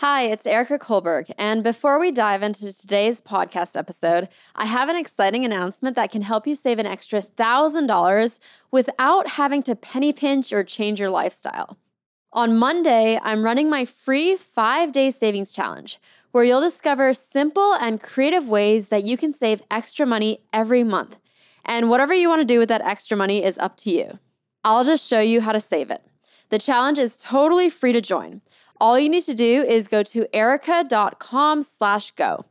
[0.00, 1.30] Hi, it's Erika Kullberg.
[1.38, 6.20] And before we dive into today's podcast episode, I have an exciting announcement that can
[6.20, 8.38] help you save an extra $1,000
[8.70, 11.78] without having to penny pinch or change your lifestyle.
[12.34, 15.98] On Monday, I'm running my free five day savings challenge,
[16.32, 21.16] where you'll discover simple and creative ways that you can save extra money every month.
[21.64, 24.18] And whatever you want to do with that extra money is up to you.
[24.62, 26.02] I'll just show you how to save it.
[26.48, 28.40] The challenge is totally free to join.
[28.78, 32.44] All you need to do is go to erika.com slash go.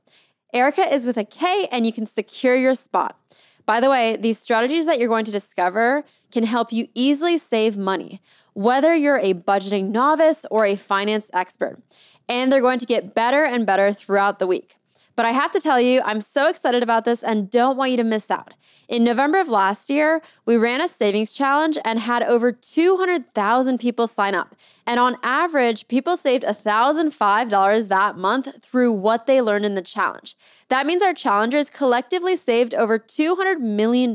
[0.53, 3.17] Erika is with a K and you can secure your spot.
[3.65, 7.77] By the way, these strategies that you're going to discover can help you easily save
[7.77, 8.21] money,
[8.53, 11.81] whether you're a budgeting novice or a finance expert.
[12.29, 14.76] And they're going to get better and better throughout the week.
[15.15, 17.97] But I have to tell you, I'm so excited about this and don't want you
[17.97, 18.53] to miss out.
[18.87, 24.07] In November of last year, we ran a savings challenge and had over 200,000 people
[24.07, 24.55] sign up.
[24.85, 30.35] And on average, people saved $1,005 that month through what they learned in the challenge.
[30.70, 34.13] That means our challengers collectively saved over $200 million.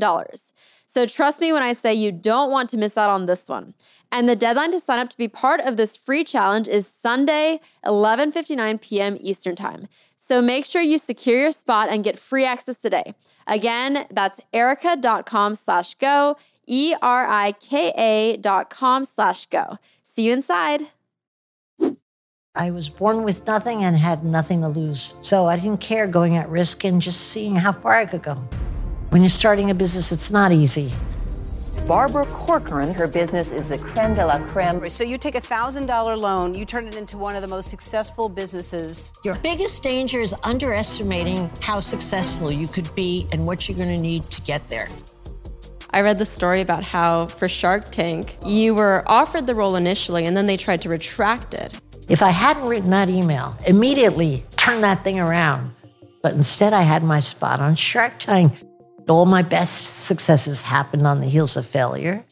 [0.85, 3.73] So trust me when I say you don't want to miss out on this one.
[4.11, 7.61] And the deadline to sign up to be part of this free challenge is Sunday,
[7.85, 9.17] 11:59 p.m.
[9.21, 9.87] Eastern Time.
[10.31, 13.15] So make sure you secure your spot and get free access today.
[13.47, 19.77] Again, that's erika.com slash go, E-R-I-K-A dot com slash go.
[20.15, 20.83] See you inside.
[22.55, 25.15] I was born with nothing and had nothing to lose.
[25.19, 28.35] So I didn't care going at risk and just seeing how far I could go.
[29.09, 30.93] When you're starting a business, it's not easy.
[31.87, 32.93] Barbara Corcoran.
[32.93, 34.87] Her business is the creme de la creme.
[34.89, 38.29] So you take a $1,000 loan, you turn it into one of the most successful
[38.29, 39.11] businesses.
[39.23, 44.01] Your biggest danger is underestimating how successful you could be and what you're going to
[44.01, 44.87] need to get there.
[45.89, 50.25] I read the story about how for Shark Tank, you were offered the role initially
[50.25, 51.79] and then they tried to retract it.
[52.07, 55.73] If I hadn't written that email, immediately turn that thing around.
[56.21, 58.53] But instead, I had my spot on Shark Tank.
[59.07, 62.23] All my best successes happened on the heels of failure.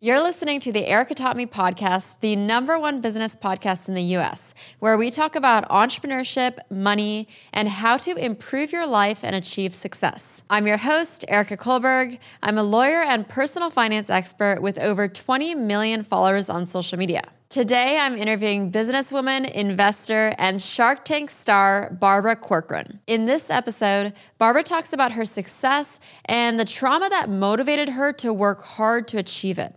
[0.00, 4.02] You're listening to the Erika Taught Me podcast, the number one business podcast in the
[4.18, 9.74] US, where we talk about entrepreneurship, money, and how to improve your life and achieve
[9.74, 10.42] success.
[10.50, 12.18] I'm your host, Erika Kullberg.
[12.42, 17.22] I'm a lawyer and personal finance expert with over 20 million followers on social media.
[17.48, 22.98] Today, I'm interviewing businesswoman, investor, and Shark Tank star Barbara Corcoran.
[23.06, 28.32] In this episode, Barbara talks about her success and the trauma that motivated her to
[28.32, 29.72] work hard to achieve it.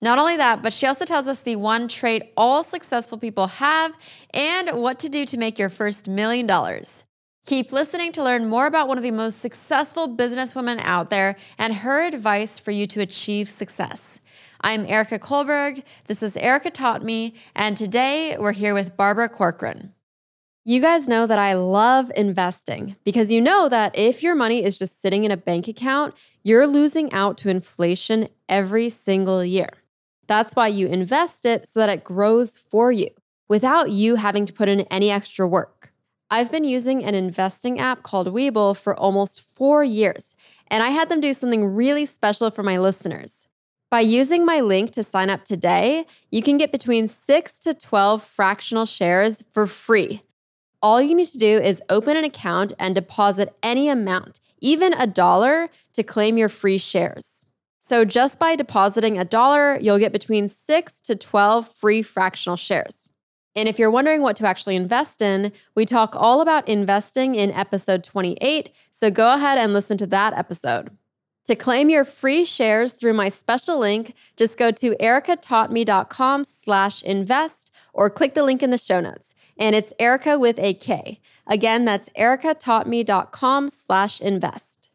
[0.00, 3.92] Not only that, but she also tells us the one trait all successful people have
[4.34, 7.04] and what to do to make your first million dollars.
[7.46, 11.72] Keep listening to learn more about one of the most successful businesswomen out there and
[11.72, 14.11] her advice for you to achieve success.
[14.64, 15.82] I'm Erika Kullberg.
[16.06, 19.92] This is Erika Taught Me, and today we're here with Barbara Corcoran.
[20.64, 24.78] You guys know that I love investing because you know that if your money is
[24.78, 26.14] just sitting in a bank account,
[26.44, 29.70] you're losing out to inflation every single year.
[30.28, 33.08] That's why you invest it so that it grows for you
[33.48, 35.92] without you having to put in any extra work.
[36.30, 40.36] I've been using an investing app called Webull for almost four years,
[40.68, 43.41] and I had them do something really special for my listeners.
[43.92, 48.24] By using my link to sign up today, you can get between 6 to 12
[48.24, 50.22] fractional shares for free.
[50.80, 55.06] All you need to do is open an account and deposit any amount, even a
[55.06, 57.44] dollar, to claim your free shares.
[57.86, 62.96] So just by depositing a dollar, you'll get between 6 to 12 free fractional shares.
[63.54, 67.50] And if you're wondering what to actually invest in, we talk all about investing in
[67.50, 70.96] episode 28, so go ahead and listen to that episode.
[71.46, 77.72] To claim your free shares through my special link, just go to erikataughtme.com slash invest
[77.92, 79.34] or click the link in the show notes.
[79.58, 81.20] And it's Erika with a K.
[81.46, 84.88] Again, that's erikataughtme.com slash invest.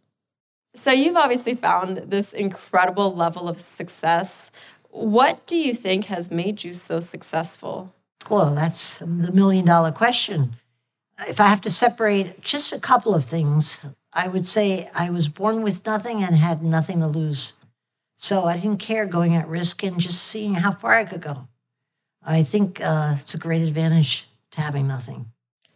[0.73, 4.51] So you've obviously found this incredible level of success.
[4.89, 7.93] What do you think has made you so successful?
[8.29, 10.55] Well, that's the million dollar question.
[11.27, 13.85] If I have to separate just a couple of things,
[14.17, 17.53] I would say I was born with nothing and had nothing to lose.
[18.15, 21.47] So I didn't care going at risk and just seeing how far I could go.
[22.25, 25.27] I think uh, it's a great advantage to having nothing.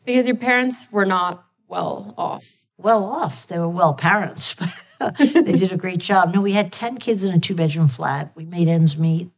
[0.05, 2.51] Because your parents were not well off.
[2.79, 3.45] Well off.
[3.45, 4.73] They were well parents, but
[5.19, 6.33] they did a great job.
[6.33, 8.31] No, we had 10 kids in a two bedroom flat.
[8.33, 9.29] We made ends meet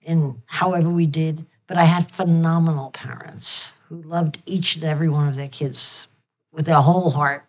[0.00, 1.44] in however we did.
[1.66, 6.06] But I had phenomenal parents who loved each and every one of their kids
[6.52, 7.44] with their whole heart.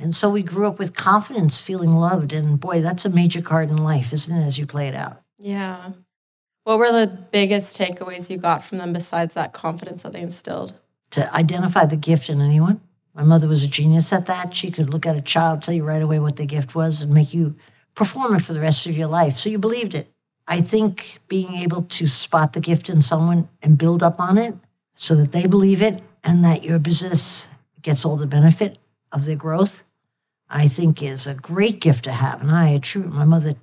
[0.00, 2.32] And so we grew up with confidence, feeling loved.
[2.32, 5.22] And boy, that's a major card in life, isn't it, as you play it out?
[5.38, 5.92] Yeah.
[6.64, 10.74] What were the biggest takeaways you got from them besides that confidence that they instilled?
[11.10, 12.80] to identify the gift in anyone.
[13.14, 14.54] My mother was a genius at that.
[14.54, 17.12] She could look at a child, tell you right away what the gift was, and
[17.12, 17.56] make you
[17.94, 19.36] perform it for the rest of your life.
[19.36, 20.12] So you believed it.
[20.46, 24.54] I think being able to spot the gift in someone and build up on it
[24.94, 27.46] so that they believe it and that your business
[27.82, 28.78] gets all the benefit
[29.12, 29.82] of their growth,
[30.50, 32.40] I think is a great gift to have.
[32.40, 33.54] And I attribute my mother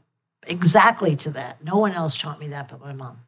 [0.47, 1.63] exactly to that.
[1.63, 3.19] No one else taught me that but my mom.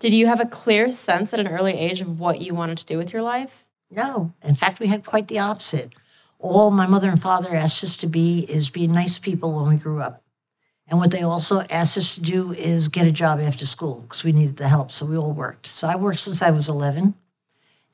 [0.00, 2.86] Did you have a clear sense at an early age of what you wanted to
[2.86, 3.66] do with your life?
[3.90, 4.34] No.
[4.42, 5.94] In fact, we had quite the opposite.
[6.40, 9.76] All my mother and father asked us to be is be nice people when we
[9.76, 10.22] grew up.
[10.88, 14.24] And what they also asked us to do is get a job after school because
[14.24, 14.90] we needed the help.
[14.90, 15.66] So we all worked.
[15.66, 17.14] So I worked since I was 11.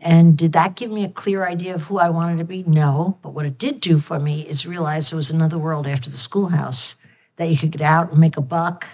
[0.01, 2.63] And did that give me a clear idea of who I wanted to be?
[2.67, 3.19] No.
[3.23, 6.19] But what it did do for me is realize there was another world after the
[6.19, 6.95] schoolhouse
[7.37, 8.87] that you could get out and make a buck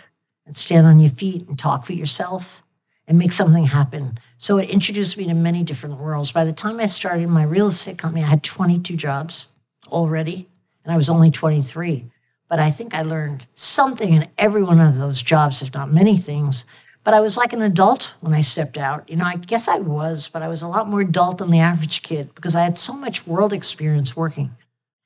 [0.45, 2.63] and stand on your feet and talk for yourself
[3.07, 4.19] and make something happen.
[4.39, 6.33] So it introduced me to many different worlds.
[6.33, 9.47] By the time I started my real estate company, I had 22 jobs
[9.89, 10.49] already,
[10.85, 12.11] and I was only 23.
[12.49, 16.17] But I think I learned something in every one of those jobs, if not many
[16.17, 16.65] things.
[17.07, 19.09] But I was like an adult when I stepped out.
[19.09, 21.61] You know, I guess I was, but I was a lot more adult than the
[21.61, 24.51] average kid because I had so much world experience working.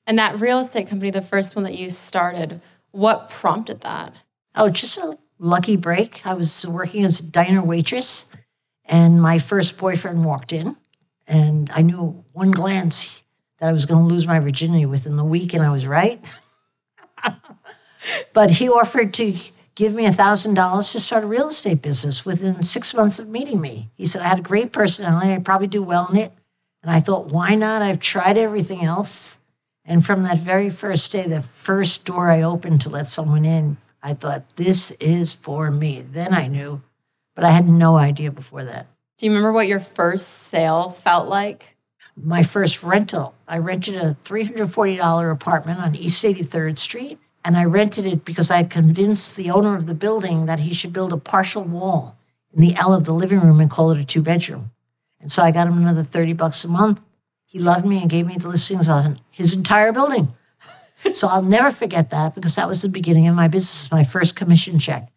[0.07, 2.63] And that real estate company, the first one that you started,
[2.93, 4.15] what prompted that?
[4.55, 6.27] Oh, just a lucky break.
[6.27, 8.25] I was working as a diner waitress,
[8.87, 10.79] and my first boyfriend walked in,
[11.29, 13.23] and I knew one glance
[13.59, 16.25] that I was going to lose my virginity within the week, and I was right.
[18.33, 19.35] but he offered to
[19.81, 23.27] give me a thousand dollars to start a real estate business within six months of
[23.31, 23.89] meeting me.
[23.95, 26.35] He said I had a great personality, I'd probably do well in it.
[26.83, 27.81] And I thought, why not?
[27.81, 29.39] I've tried everything else.
[29.87, 33.79] And from that very first day, the first door I opened to let someone in,
[34.03, 36.03] I thought, this is for me.
[36.03, 36.83] Then I knew,
[37.35, 38.87] but I had no idea before that.
[39.17, 41.75] Do you remember what your first sale felt like?
[42.17, 47.19] My first rental, I rented a $340 apartment on East 83rd Street.
[47.45, 50.93] And I rented it because I convinced the owner of the building that he should
[50.93, 52.17] build a partial wall
[52.53, 54.71] in the L of the living room and call it a two bedroom.
[55.21, 57.01] And so I got him another 30 bucks a month.
[57.47, 60.33] He loved me and gave me the listings on his entire building.
[61.15, 64.37] so I'll never forget that because that was the beginning of my business, my first
[64.37, 65.11] commission check.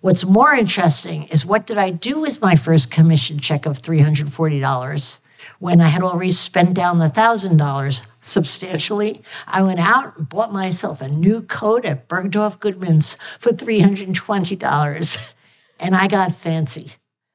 [0.00, 5.18] What's more interesting is what did I do with my first commission check of $340
[5.58, 9.22] when I had already spent down the $1,000 substantially?
[9.46, 15.34] I went out and bought myself a new coat at Bergdorf Goodman's for $320
[15.80, 16.92] and I got fancy.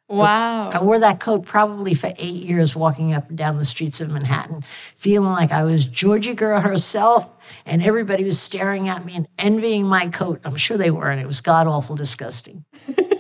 [0.09, 0.69] Wow.
[0.69, 4.09] I wore that coat probably for eight years walking up and down the streets of
[4.09, 4.63] Manhattan,
[4.95, 7.31] feeling like I was Georgy Girl herself,
[7.65, 10.41] and everybody was staring at me and envying my coat.
[10.43, 12.65] I'm sure they were, and it was god awful disgusting.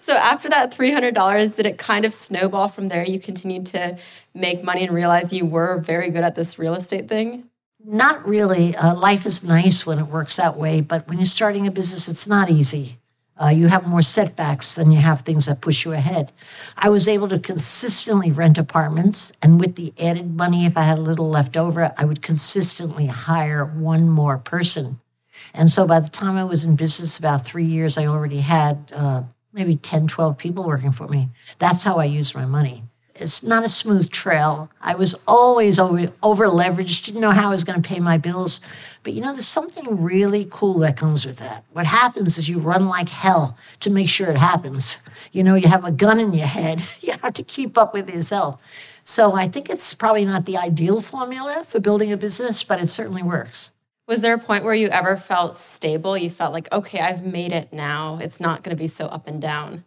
[0.00, 3.04] so after that $300, did it kind of snowball from there?
[3.04, 3.98] You continued to
[4.34, 7.48] make money and realize you were very good at this real estate thing?
[7.84, 8.74] Not really.
[8.74, 12.08] Uh, life is nice when it works that way, but when you're starting a business,
[12.08, 12.98] it's not easy.
[13.40, 16.32] Uh, you have more setbacks than you have things that push you ahead.
[16.76, 20.98] I was able to consistently rent apartments, and with the added money, if I had
[20.98, 24.98] a little left over, I would consistently hire one more person.
[25.52, 28.90] And so by the time I was in business, about three years, I already had
[28.94, 29.22] uh,
[29.56, 31.30] maybe 10, 12 people working for me.
[31.58, 32.84] That's how I used my money.
[33.14, 34.70] It's not a smooth trail.
[34.82, 38.18] I was always over, over leveraged, didn't know how I was going to pay my
[38.18, 38.60] bills.
[39.02, 41.64] But you know, there's something really cool that comes with that.
[41.72, 44.96] What happens is you run like hell to make sure it happens.
[45.32, 48.10] You know, you have a gun in your head, you have to keep up with
[48.10, 48.60] yourself.
[49.04, 52.90] So I think it's probably not the ideal formula for building a business, but it
[52.90, 53.70] certainly works.
[54.08, 56.16] Was there a point where you ever felt stable?
[56.16, 58.18] You felt like, okay, I've made it now.
[58.22, 59.84] It's not going to be so up and down.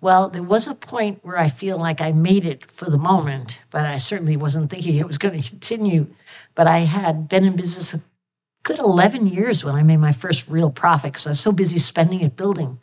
[0.00, 3.60] Well, there was a point where I feel like I made it for the moment,
[3.70, 6.06] but I certainly wasn't thinking it was going to continue.
[6.54, 8.00] But I had been in business a
[8.62, 11.80] good 11 years when I made my first real profit because I was so busy
[11.80, 12.78] spending it building.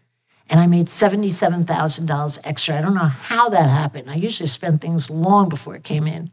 [0.50, 2.78] And I made $77,000 extra.
[2.78, 4.12] I don't know how that happened.
[4.12, 6.32] I usually spend things long before it came in.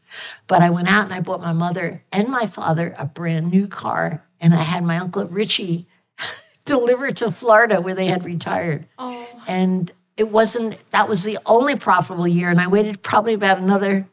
[0.49, 3.69] But I went out and I bought my mother and my father a brand new
[3.69, 4.25] car.
[4.43, 5.87] And I had my Uncle Richie
[6.65, 8.87] deliver to Florida where they had retired.
[8.99, 9.27] Oh.
[9.47, 12.51] And it wasn't, that was the only profitable year.
[12.51, 14.07] And I waited probably about another,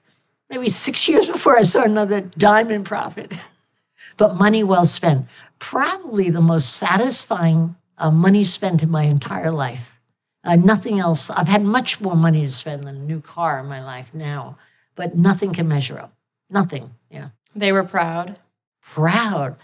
[0.50, 3.34] maybe six years before I saw another diamond profit.
[4.18, 5.28] but money well spent.
[5.58, 10.00] Probably the most satisfying uh, money spent in my entire life.
[10.44, 11.30] Uh, nothing else.
[11.30, 14.58] I've had much more money to spend than a new car in my life now,
[14.96, 16.14] but nothing can measure up.
[16.50, 16.92] Nothing.
[17.10, 17.30] Yeah.
[17.56, 18.38] They were proud.
[18.82, 19.58] Proud.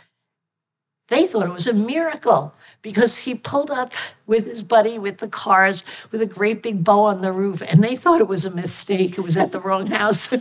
[1.07, 3.93] They thought it was a miracle because he pulled up
[4.25, 7.83] with his buddy with the cars with a great big bow on the roof, and
[7.83, 9.17] they thought it was a mistake.
[9.17, 10.33] It was at the wrong house.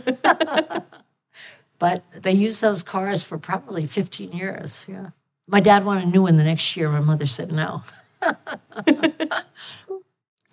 [1.79, 4.85] but they used those cars for probably 15 years.
[4.87, 5.09] Yeah.
[5.47, 6.89] My dad wanted a new one the next year.
[6.89, 7.83] My mother said no.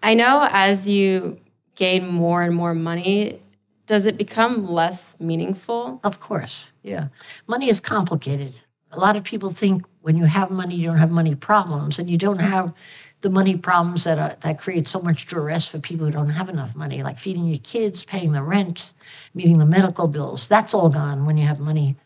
[0.03, 1.41] I know as you
[1.75, 3.41] gain more and more money,
[3.87, 6.01] does it become less meaningful?
[6.05, 6.71] Of course.
[6.83, 7.09] Yeah.
[7.47, 8.61] Money is complicated.
[8.91, 12.11] A lot of people think when you have money, you don't have money problems, and
[12.11, 12.75] you don't have
[13.23, 16.49] the money problems that are, that create so much duress for people who don't have
[16.49, 18.93] enough money, like feeding your kids, paying the rent,
[19.33, 20.49] meeting the medical bills.
[20.49, 21.97] That's all gone when you have money.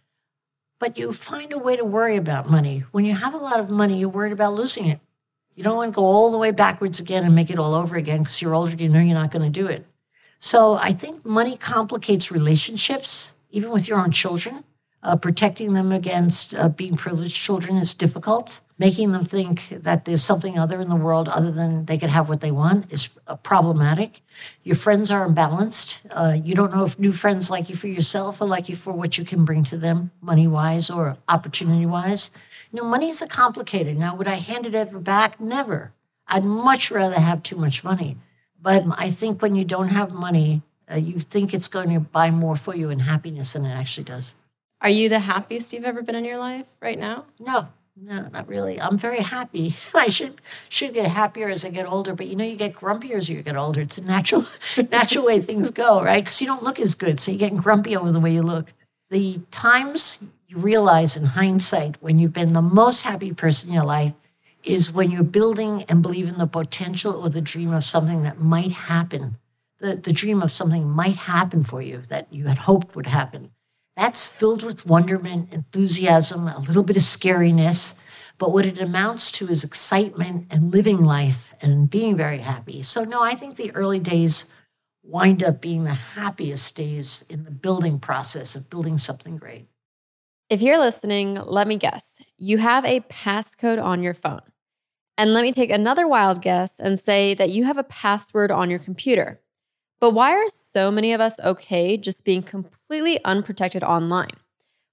[0.79, 2.85] But you find a way to worry about money.
[2.93, 5.01] When you have a lot of money, you're worried about losing it.
[5.55, 7.97] You don't want to go all the way backwards again and make it all over
[7.97, 9.87] again because you're older, you know you're not going to do it.
[10.39, 14.65] So I think money complicates relationships, even with your own children.
[15.03, 18.61] Uh, protecting them against uh, being privileged children is difficult.
[18.79, 22.29] Making them think that there's something other in the world other than they could have
[22.29, 24.21] what they want is uh, problematic.
[24.65, 25.97] Your friends are imbalanced.
[26.11, 28.93] Uh, you don't know if new friends like you for yourself or like you for
[28.93, 32.31] what you can bring to them, money wise or opportunity wise.
[32.73, 33.97] You know, money is a complicated.
[33.97, 35.41] Now, would I hand it ever back?
[35.41, 35.93] Never.
[36.27, 38.19] I'd much rather have too much money.
[38.61, 42.31] But I think when you don't have money, uh, you think it's going to buy
[42.31, 44.35] more for you in happiness than it actually does.
[44.81, 47.25] Are you the happiest you've ever been in your life right now?
[47.41, 48.81] No, no, not really.
[48.81, 49.75] I'm very happy.
[49.95, 53.17] I should should get happier as I get older, but you know, you get grumpier
[53.17, 53.81] as you get older.
[53.81, 54.47] It's a natural
[54.93, 56.23] natural way things go, right?
[56.23, 58.75] Because you don't look as good, so you get grumpy over the way you look.
[59.09, 63.85] The times you realize in hindsight when you've been the most happy person in your
[63.85, 64.13] life
[64.63, 68.41] is when you're building and believe in the potential or the dream of something that
[68.41, 69.39] might happen.
[69.79, 73.53] The, the dream of something might happen for you that you had hoped would happen
[73.97, 77.95] that's filled with wonderment, enthusiasm, a little bit of scariness.
[78.39, 82.83] But what it amounts to is excitement and living life and being very happy.
[82.83, 84.45] So, no, I think the early days
[85.03, 89.67] wind up being the happiest days in the building process of building something great.
[90.51, 92.05] If you're listening, let me guess.
[92.37, 94.43] You have a passcode on your phone.
[95.17, 98.69] And let me take another wild guess and say that you have a password on
[98.69, 99.41] your computer.
[99.99, 104.37] But why are so many of us okay just being completely unprotected online?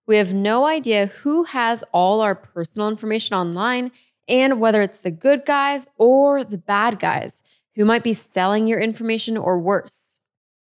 [0.07, 3.91] We have no idea who has all our personal information online
[4.29, 7.33] and whether it's the good guys or the bad guys
[7.75, 10.21] who might be selling your information or worse.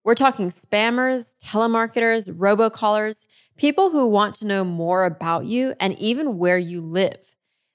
[0.05, 3.17] We're talking spammers, telemarketers, robocallers,
[3.57, 7.30] people who want to know more about you and even where you live.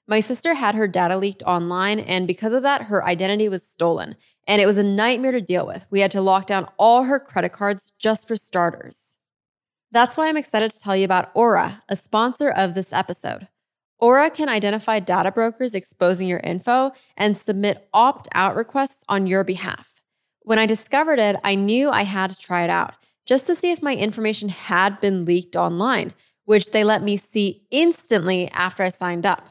[0.08, 4.16] My sister had her data leaked online, and because of that, her identity was stolen
[4.46, 5.84] and it was a nightmare to deal with.
[5.90, 8.98] We had to lock down all her credit cards just for starters.
[9.92, 13.48] That's why I'm excited to tell you about Aura, a sponsor of this episode.
[13.98, 19.42] Aura can identify data brokers exposing your info and submit opt out requests on your
[19.42, 19.90] behalf.
[20.42, 22.94] When I discovered it, I knew I had to try it out
[23.24, 27.66] just to see if my information had been leaked online, which they let me see
[27.70, 29.48] instantly after I signed up.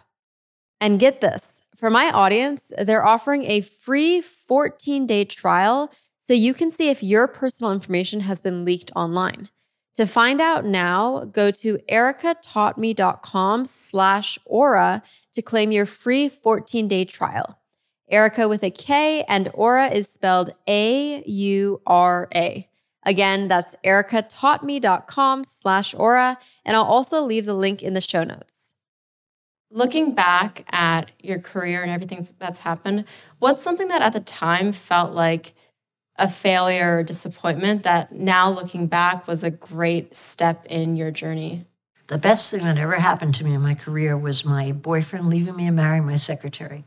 [0.81, 1.41] And get this
[1.75, 5.91] for my audience, they're offering a free 14 day trial
[6.27, 9.49] so you can see if your personal information has been leaked online.
[9.97, 15.03] To find out now, go to erikataughtme.com slash aura
[15.33, 17.57] to claim your free 14 day trial.
[18.09, 22.67] Erika with a K and Aura is spelled A U R A.
[23.03, 26.37] Again, that's erikataughtme.com slash aura.
[26.65, 28.54] And I'll also leave the link in the show notes.
[29.75, 33.03] Looking back at your career and everything that's happened,
[33.39, 35.53] what's something that at the time felt like
[36.15, 41.65] a failure or disappointment that now looking back was a great step in your journey?
[42.07, 45.57] The best thing that ever happened to me in my career was my boyfriend leaving
[45.57, 46.85] me and marrying my secretary.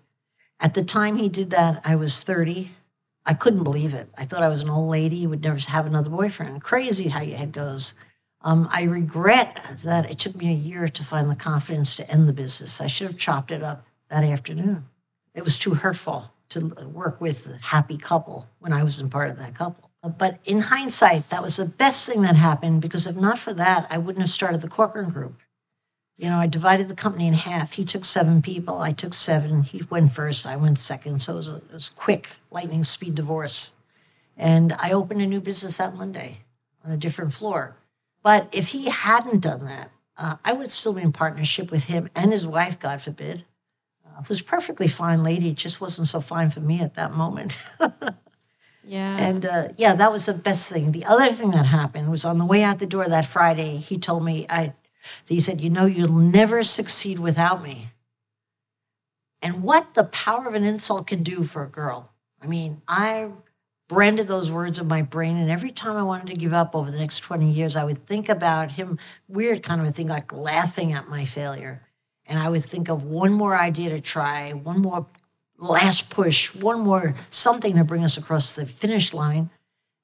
[0.59, 2.71] At the time he did that, I was 30.
[3.27, 4.09] I couldn't believe it.
[4.17, 6.63] I thought I was an old lady, would never have another boyfriend.
[6.63, 7.93] Crazy how your head goes.
[8.41, 12.29] Um, I regret that it took me a year to find the confidence to end
[12.29, 12.81] the business.
[12.81, 14.87] I should have chopped it up that afternoon.
[15.35, 19.39] It was too hurtful to work with a happy couple when I wasn't part of
[19.39, 19.91] that couple.
[20.17, 23.87] But in hindsight, that was the best thing that happened because if not for that,
[23.91, 25.41] I wouldn't have started the Corcoran Group.
[26.17, 27.73] You know, I divided the company in half.
[27.73, 29.63] He took seven people, I took seven.
[29.63, 31.21] He went first, I went second.
[31.21, 33.73] So it was a, it was quick, lightning speed divorce.
[34.37, 36.39] And I opened a new business that Monday
[36.85, 37.77] on a different floor.
[38.29, 42.11] But if he hadn't done that, uh, I would still be in partnership with him
[42.15, 43.47] and his wife, God forbid.
[44.07, 45.51] Uh, was a perfectly fine lady.
[45.51, 47.59] It just wasn't so fine for me at that moment.
[48.85, 49.17] yeah.
[49.19, 50.93] And uh, yeah, that was the best thing.
[50.93, 53.99] The other thing that happened was on the way out the door that Friday, he
[53.99, 54.75] told me, I,
[55.29, 57.89] he said, You know, you'll never succeed without me.
[59.43, 62.13] and what the power of an insult can do for a girl.
[62.43, 63.31] I mean, I
[63.89, 66.91] branded those words in my brain, and every time I wanted to give up over
[66.91, 70.33] the next 20 years, I would think about him, weird kind of a thing, like
[70.33, 71.83] laughing at my failure.
[72.27, 75.07] And I would think of one more idea to try, one more
[75.59, 79.51] last push, one more something to bring us across the finish line.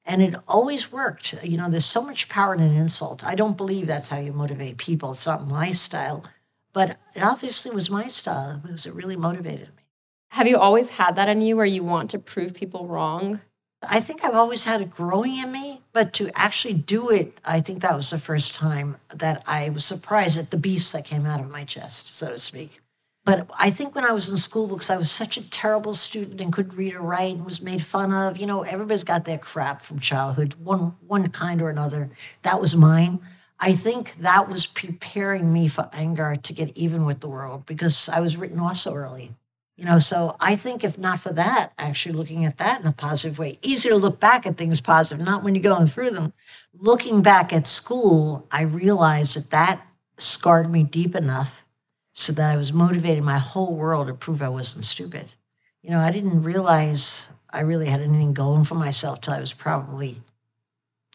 [0.06, 1.34] And it always worked.
[1.42, 3.24] You know, there's so much power in an insult.
[3.24, 5.12] I don't believe that's how you motivate people.
[5.12, 6.24] It's not my style.
[6.72, 9.84] But it obviously was my style because it really motivated me.
[10.30, 13.40] Have you always had that in you where you want to prove people wrong?
[13.88, 17.60] I think I've always had it growing in me, but to actually do it, I
[17.60, 21.26] think that was the first time that I was surprised at the beast that came
[21.26, 22.80] out of my chest, so to speak.
[23.24, 26.40] But I think when I was in school books, I was such a terrible student
[26.40, 28.36] and couldn't read or write and was made fun of.
[28.36, 32.10] You know, everybody's got their crap from childhood, one one kind or another.
[32.42, 33.20] That was mine.
[33.58, 38.10] I think that was preparing me for anger to get even with the world because
[38.10, 39.32] I was written off so early.
[39.76, 42.92] You know, so I think if not for that, actually looking at that in a
[42.92, 46.32] positive way, easier to look back at things positive, not when you're going through them.
[46.72, 51.64] Looking back at school, I realized that that scarred me deep enough
[52.12, 55.34] so that I was motivated my whole world to prove I wasn't stupid.
[55.82, 59.52] You know, I didn't realize I really had anything going for myself till I was
[59.52, 60.22] probably,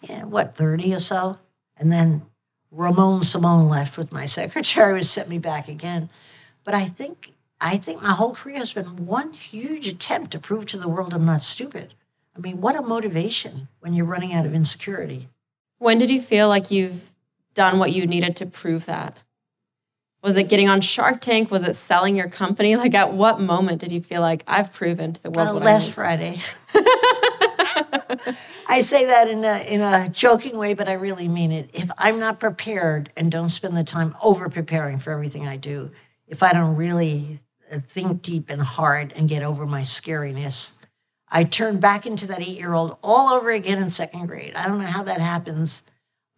[0.02, 1.38] yeah, what, 30 or so?
[1.78, 2.24] And then
[2.72, 6.10] Ramone Simone left with my secretary, who set me back again.
[6.66, 10.66] But I think I think my whole career has been one huge attempt to prove
[10.68, 11.94] to the world I'm not stupid.
[12.36, 15.28] I mean, what a motivation when you're running out of insecurity.
[15.78, 17.12] When did you feel like you've
[17.54, 19.18] done what you needed to prove that?
[20.22, 21.50] Was it getting on Shark Tank?
[21.50, 22.76] Was it selling your company?
[22.76, 25.62] Like, at what moment did you feel like I've proven to the world?
[25.62, 26.40] Uh, last Friday.
[28.68, 31.70] I say that in a, in a joking way, but I really mean it.
[31.74, 35.92] If I'm not prepared and don't spend the time over preparing for everything I do,
[36.28, 37.40] if I don't really
[37.78, 40.72] think deep and hard and get over my scariness.
[41.30, 44.56] I turned back into that eight year old all over again in second grade.
[44.56, 45.84] I don't know how that happens,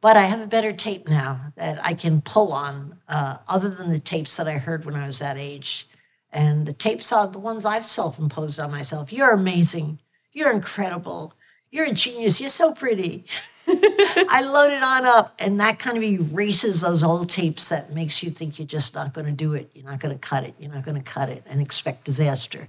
[0.01, 3.91] but I have a better tape now that I can pull on, uh, other than
[3.91, 5.87] the tapes that I heard when I was that age.
[6.31, 9.13] And the tapes are the ones I've self imposed on myself.
[9.13, 9.99] You're amazing.
[10.33, 11.33] You're incredible.
[11.71, 12.39] You're a genius.
[12.39, 13.25] You're so pretty.
[14.29, 18.21] I load it on up, and that kind of erases those old tapes that makes
[18.21, 19.71] you think you're just not going to do it.
[19.73, 20.55] You're not going to cut it.
[20.59, 22.67] You're not going to cut it and expect disaster.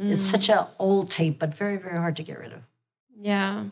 [0.00, 0.12] Mm.
[0.12, 2.60] It's such an old tape, but very, very hard to get rid of.
[3.20, 3.64] Yeah.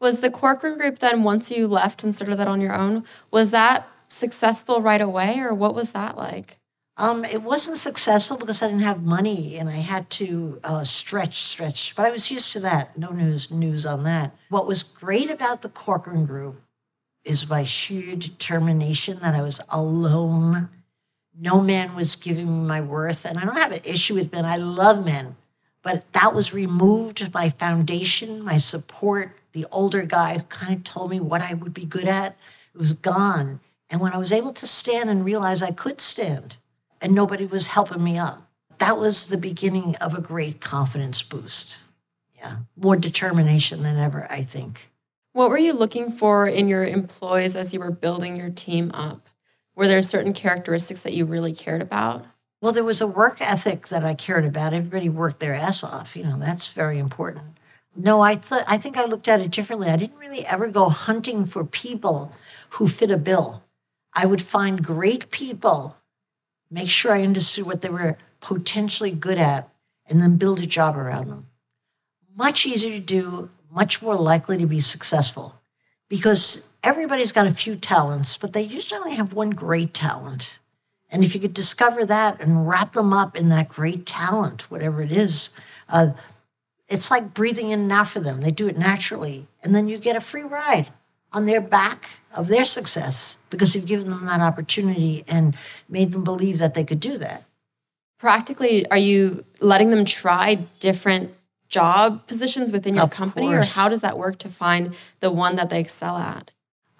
[0.00, 3.50] Was the Corcoran group then, once you left and started that on your own, was
[3.50, 6.57] that successful right away, or what was that like?
[7.00, 11.42] Um, it wasn't successful because I didn't have money and I had to uh, stretch,
[11.44, 11.94] stretch.
[11.94, 12.98] But I was used to that.
[12.98, 14.34] No news, news on that.
[14.48, 16.60] What was great about the Corcoran Group
[17.24, 20.70] is my sheer determination that I was alone.
[21.38, 24.44] No man was giving me my worth, and I don't have an issue with men.
[24.44, 25.36] I love men,
[25.82, 27.32] but that was removed.
[27.32, 31.74] My foundation, my support, the older guy who kind of told me what I would
[31.74, 32.36] be good at,
[32.74, 33.60] it was gone.
[33.88, 36.56] And when I was able to stand and realize I could stand
[37.00, 38.48] and nobody was helping me up.
[38.78, 41.76] That was the beginning of a great confidence boost.
[42.36, 44.90] Yeah, more determination than ever, I think.
[45.32, 49.28] What were you looking for in your employees as you were building your team up?
[49.74, 52.24] Were there certain characteristics that you really cared about?
[52.60, 54.74] Well, there was a work ethic that I cared about.
[54.74, 56.16] Everybody worked their ass off.
[56.16, 57.58] You know, that's very important.
[57.94, 59.88] No, I thought I think I looked at it differently.
[59.88, 62.32] I didn't really ever go hunting for people
[62.70, 63.62] who fit a bill.
[64.12, 65.96] I would find great people
[66.70, 69.68] make sure I understood what they were potentially good at,
[70.06, 71.46] and then build a job around them.
[72.36, 75.60] Much easier to do, much more likely to be successful
[76.08, 80.58] because everybody's got a few talents, but they usually only have one great talent.
[81.10, 85.02] And if you could discover that and wrap them up in that great talent, whatever
[85.02, 85.50] it is,
[85.88, 86.10] uh,
[86.88, 88.40] it's like breathing in and out for them.
[88.40, 89.46] They do it naturally.
[89.62, 90.90] And then you get a free ride
[91.32, 95.56] on their back of their success because you've given them that opportunity and
[95.88, 97.44] made them believe that they could do that.
[98.18, 101.32] Practically, are you letting them try different
[101.68, 103.70] job positions within your of company, course.
[103.70, 106.50] or how does that work to find the one that they excel at?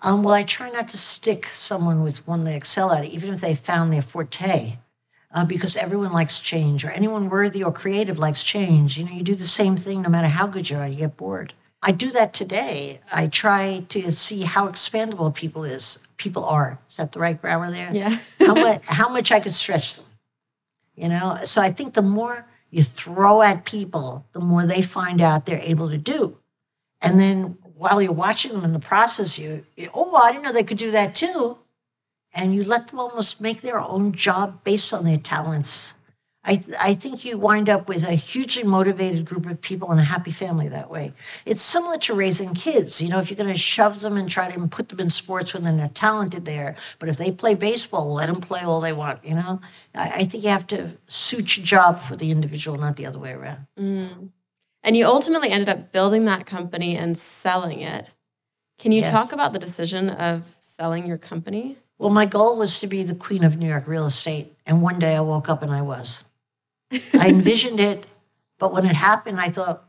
[0.02, 3.40] Um, well, I try not to stick someone with one they excel at, even if
[3.40, 4.78] they found their forte,
[5.32, 8.96] uh, because everyone likes change, or anyone worthy or creative likes change.
[8.96, 11.16] You know, you do the same thing no matter how good you are, you get
[11.16, 11.52] bored.
[11.82, 13.00] I do that today.
[13.12, 16.78] I try to see how expandable people is people are.
[16.90, 17.90] Is that the right grammar there?
[17.92, 18.18] Yeah.
[18.38, 20.04] how much how much I could stretch them.
[20.94, 25.20] You know, so I think the more you throw at people, the more they find
[25.20, 26.36] out they're able to do.
[27.00, 30.52] And then while you're watching them in the process, you, you oh, I didn't know
[30.52, 31.58] they could do that too.
[32.34, 35.94] And you let them almost make their own job based on their talents.
[36.44, 40.04] I, I think you wind up with a hugely motivated group of people and a
[40.04, 41.12] happy family that way.
[41.44, 43.00] It's similar to raising kids.
[43.00, 45.52] You know, if you're going to shove them and try to put them in sports
[45.52, 48.92] when they're not talented there, but if they play baseball, let them play all they
[48.92, 49.24] want.
[49.24, 49.60] You know,
[49.94, 53.18] I, I think you have to suit your job for the individual, not the other
[53.18, 53.66] way around.
[53.78, 54.30] Mm.
[54.84, 58.06] And you ultimately ended up building that company and selling it.
[58.78, 59.10] Can you Yes.
[59.10, 61.76] talk about the decision of selling your company?
[61.98, 64.56] Well, my goal was to be the queen of New York real estate.
[64.64, 66.22] And one day I woke up and I was.
[66.90, 68.06] I envisioned it,
[68.58, 69.84] but when it happened, I thought,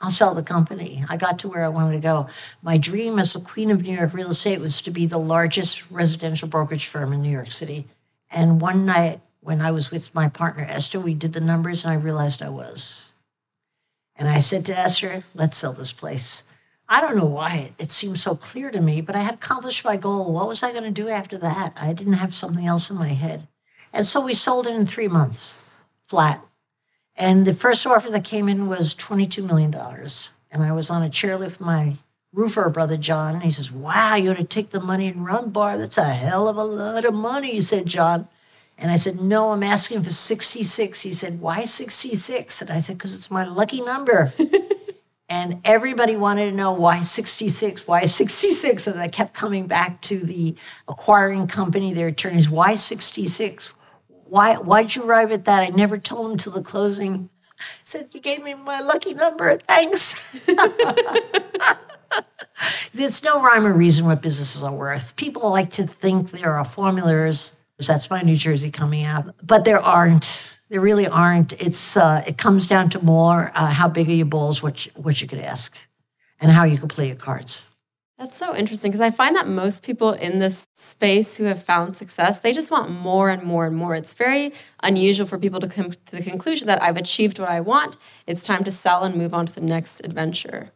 [0.00, 1.04] I'll sell the company.
[1.08, 2.26] I got to where I wanted to go.
[2.60, 5.88] My dream as the queen of New York real estate was to be the largest
[5.90, 7.86] residential brokerage firm in New York City.
[8.28, 11.92] And one night when I was with my partner, Esther, we did the numbers and
[11.92, 13.12] I realized I was.
[14.16, 16.42] And I said to Esther, let's sell this place.
[16.88, 19.84] I don't know why it, it seemed so clear to me, but I had accomplished
[19.84, 20.32] my goal.
[20.32, 21.72] What was I going to do after that?
[21.76, 23.46] I didn't have something else in my head.
[23.92, 25.61] And so we sold it in three months,
[26.12, 26.44] flat.
[27.16, 29.74] And the first offer that came in was $22 million.
[30.50, 31.96] And I was on a chairlift with my
[32.34, 33.36] roofer brother, John.
[33.36, 35.80] And he says, Wow, you ought to take the money and run, Barb.
[35.80, 38.28] That's a hell of a lot of money, he said, John.
[38.76, 41.00] And I said, No, I'm asking for 66.
[41.00, 42.60] He said, Why 66?
[42.60, 44.34] And I said, Because it's my lucky number.
[45.30, 48.86] and everybody wanted to know why 66, why 66.
[48.86, 50.56] And I kept coming back to the
[50.88, 53.72] acquiring company, their attorneys, why 66?
[54.32, 55.62] Why, why'd you arrive at that?
[55.62, 57.28] I never told them till the closing.
[57.60, 59.58] I said, You gave me my lucky number.
[59.58, 60.40] Thanks.
[62.94, 65.16] There's no rhyme or reason what businesses are worth.
[65.16, 67.52] People like to think there are formulas.
[67.78, 70.34] That's my New Jersey coming out, but there aren't.
[70.70, 71.52] There really aren't.
[71.60, 75.20] It's uh, it comes down to more uh, how big are your balls, you, what
[75.20, 75.76] you could ask,
[76.40, 77.66] and how you could play your cards.
[78.18, 81.96] That's so interesting because I find that most people in this space who have found
[81.96, 83.96] success, they just want more and more and more.
[83.96, 87.60] It's very unusual for people to come to the conclusion that I've achieved what I
[87.60, 87.96] want.
[88.26, 90.70] It's time to sell and move on to the next adventure.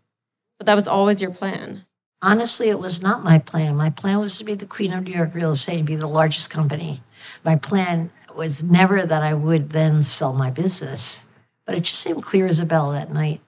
[0.58, 1.84] But that was always your plan.
[2.22, 3.76] Honestly, it was not my plan.
[3.76, 6.08] My plan was to be the queen of New York real estate and be the
[6.08, 7.02] largest company.
[7.44, 11.22] My plan was never that I would then sell my business,
[11.64, 13.40] but it just seemed clear as a bell that night.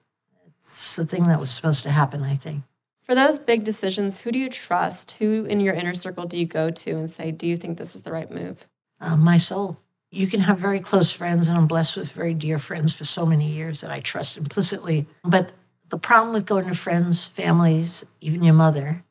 [0.59, 2.63] It's the thing that was supposed to happen, I think.
[3.09, 5.13] For those big decisions, who do you trust?
[5.13, 7.95] Who in your inner circle do you go to and say, Do you think this
[7.95, 8.67] is the right move?
[9.01, 9.79] Uh, my soul.
[10.11, 13.25] You can have very close friends, and I'm blessed with very dear friends for so
[13.25, 15.07] many years that I trust implicitly.
[15.23, 15.53] But
[15.89, 19.03] the problem with going to friends, families, even your mother,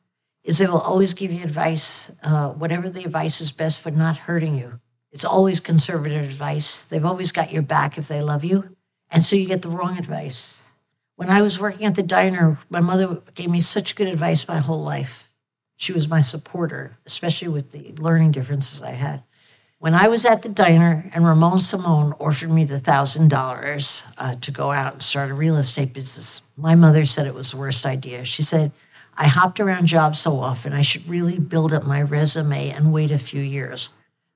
[0.45, 4.15] is they will always give you advice, uh, whatever the advice is best for not
[4.15, 4.79] hurting you.
[5.11, 6.83] It's always conservative advice.
[6.83, 8.77] They've always got your back if they love you.
[9.11, 10.58] And so you get the wrong advice.
[11.19, 14.59] When I was working at the diner, my mother gave me such good advice my
[14.59, 15.29] whole life.
[15.75, 19.23] She was my supporter, especially with the learning differences I had.
[19.79, 24.35] When I was at the diner and Ramone Simone offered me the thousand dollars uh,
[24.35, 27.57] to go out and start a real estate business, my mother said it was the
[27.57, 28.23] worst idea.
[28.23, 28.71] She said,
[29.17, 33.11] I hopped around jobs so often, I should really build up my resume and wait
[33.11, 33.89] a few years.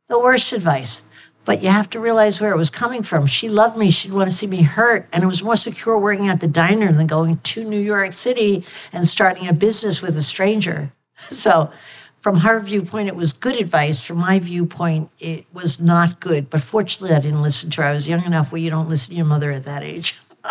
[0.09, 1.01] The worst advice.
[1.45, 3.25] But you have to realize where it was coming from.
[3.25, 3.91] She loved me.
[3.91, 5.07] She'd want to see me hurt.
[5.11, 8.65] And it was more secure working at the diner than going to New York City
[8.93, 10.91] and starting a business with a stranger.
[11.29, 11.71] So,
[12.19, 14.01] from her viewpoint, it was good advice.
[14.01, 16.49] From my viewpoint, it was not good.
[16.49, 17.87] But fortunately, I didn't listen to her.
[17.87, 20.17] I was young enough where you don't listen to your mother at that age.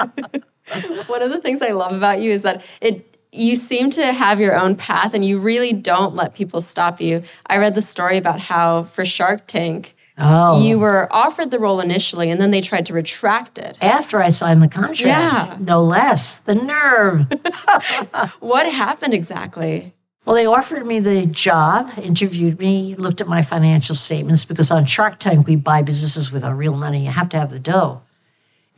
[1.06, 4.40] One of the things I love about you is that it you seem to have
[4.40, 7.22] your own path and you really don't let people stop you.
[7.46, 10.62] I read the story about how for Shark Tank, Oh.
[10.62, 13.76] you were offered the role initially and then they tried to retract it.
[13.82, 15.56] After I signed the contract, Yeah.
[15.60, 16.38] no less.
[16.40, 17.26] The nerve.
[18.40, 19.94] What happened exactly?
[20.24, 24.84] Well, they offered me the job, interviewed me, looked at my financial statements because on
[24.86, 27.04] Shark Tank, we buy businesses with our real money.
[27.06, 28.02] You have to have the dough.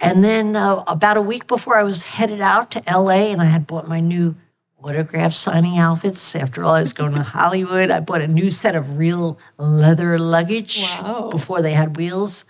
[0.01, 3.47] And then uh, about a week before I was headed out to LA and I
[3.47, 4.35] had bought my new
[4.85, 6.37] autograph signing outfits.
[6.37, 7.91] After all, I was going to Hollywood.
[7.91, 11.29] I bought a new set of real leather luggage Wow.
[11.31, 12.45] before they had wheels.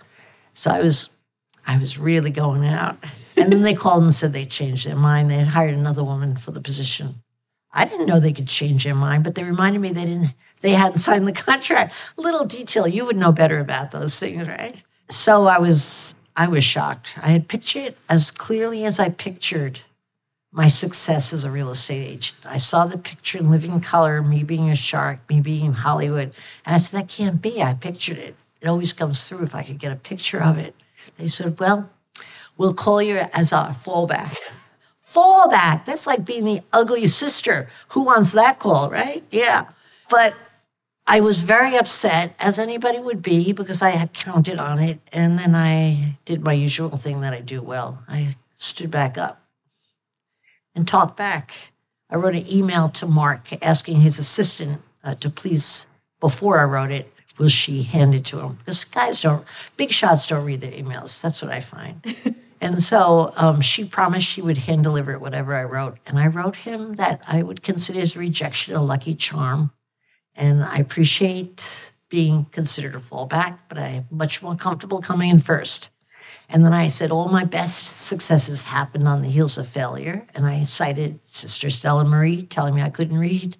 [0.53, 1.09] So I was
[1.67, 2.97] I was really going out.
[3.37, 5.29] And then they called and said they changed their mind.
[5.31, 7.15] They had hired another woman for the position.
[7.71, 10.71] I didn't know they could change their mind, but they reminded me they didn't they
[10.71, 11.93] hadn't signed the contract.
[12.17, 14.81] Little detail, you would know better about those things, right?
[15.09, 17.17] So I was I was shocked.
[17.21, 19.81] I had pictured it as clearly as I pictured
[20.55, 22.37] my success as a real estate agent.
[22.45, 26.33] I saw the picture in living color, me being a shark, me being in Hollywood.
[26.65, 27.61] And I said, that can't be.
[27.61, 28.37] I pictured it.
[28.61, 30.73] It always comes through if I could get a picture of it.
[31.17, 31.89] They said, well,
[32.57, 34.39] we'll call you as our fallback.
[35.05, 35.83] fallback.
[35.83, 37.69] That's like being the ugly sister.
[37.89, 39.25] Who wants that call, right?
[39.31, 39.65] Yeah.
[40.09, 40.35] But
[41.05, 45.01] I was very upset, as anybody would be, because I had counted on it.
[45.11, 48.01] And then I did my usual thing that I do well.
[48.07, 49.41] I stood back up
[50.75, 51.53] and talked back.
[52.09, 55.87] I wrote an email to Mark asking his assistant uh, to please,
[56.19, 58.55] before I wrote it, will she hand it to him?
[58.55, 59.45] Because guys don't,
[59.77, 61.19] big shots don't read their emails.
[61.21, 62.15] That's what I find.
[62.61, 65.97] and so um, she promised she would hand deliver it, whatever I wrote.
[66.05, 69.71] And I wrote him that I would consider his rejection a lucky charm
[70.35, 71.65] and I appreciate
[72.09, 75.89] being considered a fallback, but I'm much more comfortable coming in first.
[76.49, 80.27] And then I said, all my best successes happened on the heels of failure.
[80.35, 83.57] And I cited Sister Stella Marie telling me I couldn't read,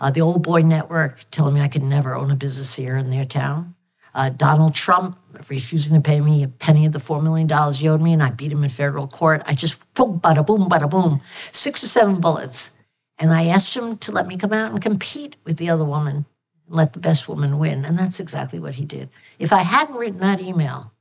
[0.00, 3.10] uh, the Old Boy Network telling me I could never own a business here in
[3.10, 3.74] their town,
[4.14, 8.02] uh, Donald Trump refusing to pay me a penny of the $4 million he owed
[8.02, 9.42] me, and I beat him in federal court.
[9.46, 11.20] I just boom, bada boom, bada boom,
[11.52, 12.70] six or seven bullets.
[13.18, 16.26] And I asked him to let me come out and compete with the other woman,
[16.68, 17.84] let the best woman win.
[17.84, 19.08] And that's exactly what he did.
[19.38, 20.91] If I hadn't written that email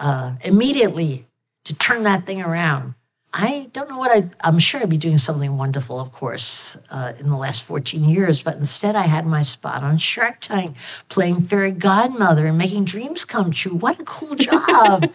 [0.00, 1.26] uh, immediately
[1.64, 2.94] to turn that thing around,
[3.32, 7.12] I don't know what I'd, I'm sure I'd be doing something wonderful, of course, uh,
[7.20, 8.42] in the last 14 years.
[8.42, 10.76] But instead, I had my spot on Shark Tank
[11.08, 13.74] playing fairy godmother and making dreams come true.
[13.74, 15.12] What a cool job.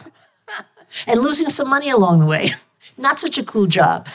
[1.07, 2.53] and losing some money along the way.
[2.97, 4.07] Not such a cool job.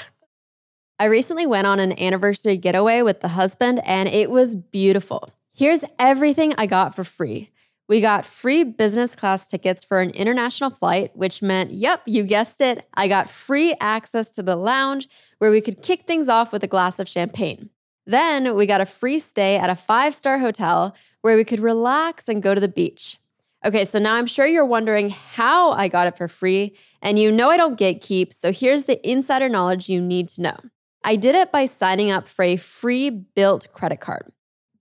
[0.99, 5.31] I recently went on an anniversary getaway with the husband, and it was beautiful.
[5.53, 7.51] Here's everything I got for free.
[7.91, 12.61] We got free business class tickets for an international flight, which meant, yep, you guessed
[12.61, 16.63] it, I got free access to the lounge where we could kick things off with
[16.63, 17.69] a glass of champagne.
[18.07, 22.29] Then we got a free stay at a five star hotel where we could relax
[22.29, 23.19] and go to the beach.
[23.65, 27.33] Okay, so now I'm sure you're wondering how I got it for free, and you
[27.33, 30.57] know I don't gatekeep, so here's the insider knowledge you need to know.
[31.03, 34.31] I did it by signing up for a free Bilt credit card.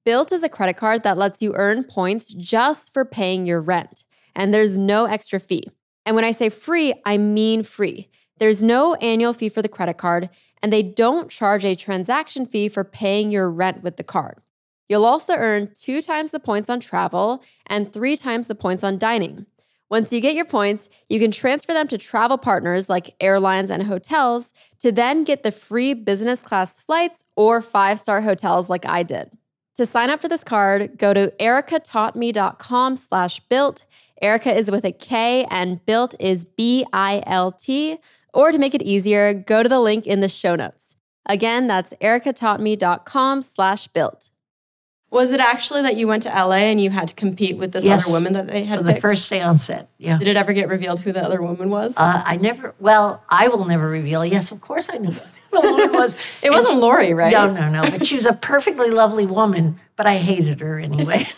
[0.09, 4.03] Bilt is a credit card that lets you earn points just for paying your rent,
[4.35, 5.67] and there's no extra fee.
[6.03, 8.09] And when I say free, I mean free.
[8.39, 10.31] There's no annual fee for the credit card,
[10.63, 14.41] and they don't charge a transaction fee for paying your rent with the card.
[14.87, 18.97] You'll also earn two times the points on travel and three times the points on
[18.97, 19.45] dining.
[19.91, 23.83] Once you get your points, you can transfer them to travel partners like airlines and
[23.83, 29.03] hotels to then get the free business class flights or five star hotels like I
[29.03, 29.29] did.
[29.79, 33.83] To sign up for this card, go to erikataughtme.com slash bilt.
[34.21, 37.97] Erika is with a K and Bilt is B-I-L-T.
[38.33, 40.97] Or to make it easier, go to the link in the show notes.
[41.27, 44.29] Again, that's erikataughtme.com slash bilt.
[45.11, 47.85] Was it actually that you went to LA and you had to compete with this
[47.85, 48.03] Yes.
[48.03, 49.01] other woman that they had For the picked?
[49.01, 50.17] first day on set, yeah.
[50.17, 51.93] Did it ever get revealed who the other woman was?
[51.95, 54.25] Uh, I never, well, I will never reveal.
[54.25, 56.15] Yes, of course I knew who the woman was.
[56.41, 57.31] it wasn't Lori, right?
[57.31, 57.81] No, no, no.
[57.89, 61.27] But she was a perfectly lovely woman, but I hated her anyway.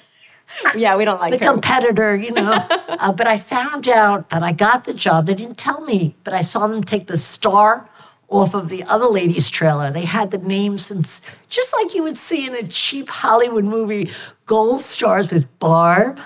[0.76, 1.54] Yeah, we don't like the her.
[1.54, 2.52] competitor, you know.
[2.90, 5.26] uh, but I found out that I got the job.
[5.26, 7.90] They didn't tell me, but I saw them take the star
[8.28, 9.92] off of the other lady's trailer.
[9.92, 13.64] They had the names, and s- just like you would see in a cheap Hollywood
[13.64, 14.12] movie,
[14.46, 16.20] gold stars with Barb.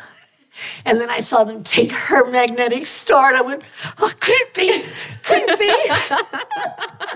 [0.85, 3.63] And then I saw them take her magnetic star, and I went,
[3.99, 4.83] "Oh, could it be?
[5.23, 7.15] Could it be?"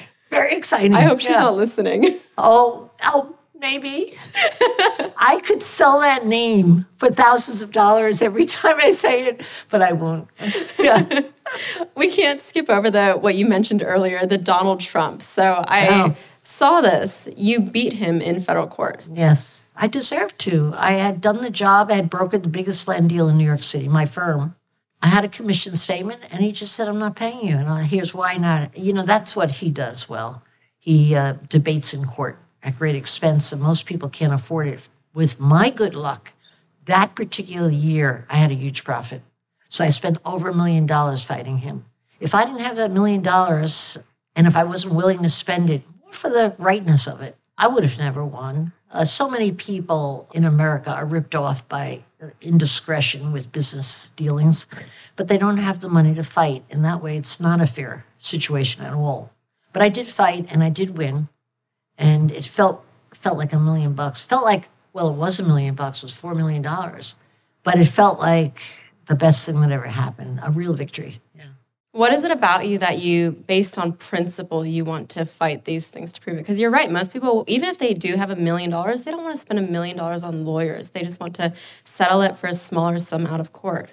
[0.30, 0.94] Very exciting.
[0.94, 1.40] I hope she's Yeah.
[1.40, 2.16] not listening.
[2.36, 4.14] Oh, oh, maybe.
[5.16, 9.80] I could sell that name for thousands of dollars every time I say it, but
[9.82, 10.28] I won't.
[10.78, 11.22] Yeah.
[11.94, 15.22] we can't skip over the what you mentioned earlier, the Donald Trump.
[15.22, 16.14] So I Oh.
[16.42, 17.28] saw this.
[17.36, 19.02] You beat him in federal court.
[19.12, 20.72] Yes, I deserved to.
[20.76, 21.90] I had done the job.
[21.90, 24.54] I had brokered the biggest land deal in New York City, my firm.
[25.02, 27.56] I had a commission statement, and he just said, I'm not paying you.
[27.56, 28.76] And I, here's why not.
[28.76, 30.42] You know, that's what he does well.
[30.78, 34.88] He uh, debates in court at great expense, and most people can't afford it.
[35.12, 36.32] With my good luck,
[36.86, 39.22] that particular year, I had a huge profit.
[39.68, 41.84] So I spent over a million dollars fighting him.
[42.20, 43.98] If I didn't have that million dollars,
[44.36, 47.84] and if I wasn't willing to spend it for the rightness of it, I would
[47.84, 48.72] have never won.
[48.94, 52.04] Uh, so many people in America are ripped off by
[52.40, 54.66] indiscretion with business dealings,
[55.16, 56.64] but they don't have the money to fight.
[56.70, 59.32] And that way, it's not a fair situation at all.
[59.72, 61.28] But I did fight and I did win.
[61.98, 64.20] And it felt felt like a million bucks.
[64.20, 66.62] Felt like, well, it was a million bucks, it was $4 million.
[67.64, 68.60] But it felt like
[69.06, 71.20] the best thing that ever happened, a real victory.
[71.94, 75.86] What is it about you that you, based on principle, you want to fight these
[75.86, 76.40] things to prove it?
[76.40, 76.90] Because you're right.
[76.90, 79.60] Most people, even if they do have a million dollars, they don't want to spend
[79.60, 80.88] a million dollars on lawyers.
[80.88, 81.52] They just want to
[81.84, 83.92] settle it for a smaller sum out of court.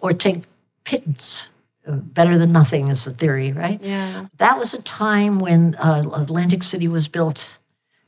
[0.00, 0.42] Or take
[0.82, 1.50] pittance.
[1.86, 3.80] Better than nothing is the theory, right?
[3.80, 4.26] Yeah.
[4.38, 7.58] That was a time when uh, Atlantic City was built,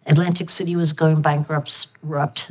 [0.07, 1.91] Atlantic City was going bankrupt.